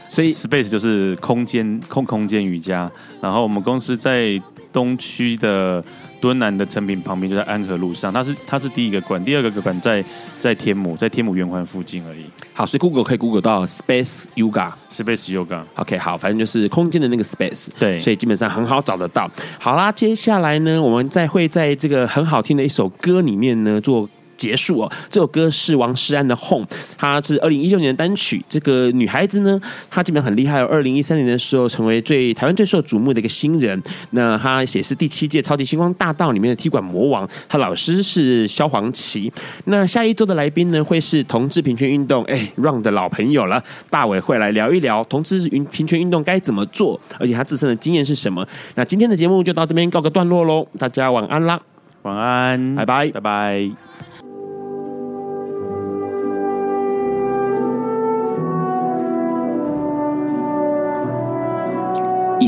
[0.08, 2.90] 所以 Space 就是空间空空间瑜伽，
[3.20, 4.40] 然后我们公司在
[4.72, 5.82] 东区的
[6.20, 8.12] 敦南的成品旁边，就在安和路上。
[8.12, 10.04] 它是它是第一个馆，第二个馆在
[10.38, 12.24] 在天母，在天母圆环附近而已。
[12.52, 15.62] 好，所以 Google 可以 Google 到 Space Yoga，Space Yoga。
[15.76, 17.68] OK，好，反正就是空间的那个 Space。
[17.78, 19.30] 对，所以基本上很好找得到。
[19.58, 24.08] 好啦，接下来呢，我们再会在这个很好听的一首歌里面呢做。
[24.38, 26.64] 结束哦，这首歌是王诗安的《Home》，
[26.96, 28.42] 它是二零一六年的单曲。
[28.48, 29.60] 这个女孩子呢，
[29.90, 30.62] 她基本上很厉害。
[30.62, 33.82] 哦二零一三年的时候，成为最台湾最受瞩目的一个新人。
[34.12, 37.28] 那她也是第七届超级星光大道里面的踢馆魔王。
[37.48, 39.30] 她老师是萧煌奇。
[39.64, 48.46] 那下一周的来宾呢，会是同志平权运动哎 Run 的老朋友了，大伟会来聊一聊同志云平权运动该怎么做，而且他自身的经验是什么。
[48.76, 51.60] 那今天的节目就到这边告个段落喽，大家晚安啦，
[52.02, 53.87] 晚安，拜拜，拜拜。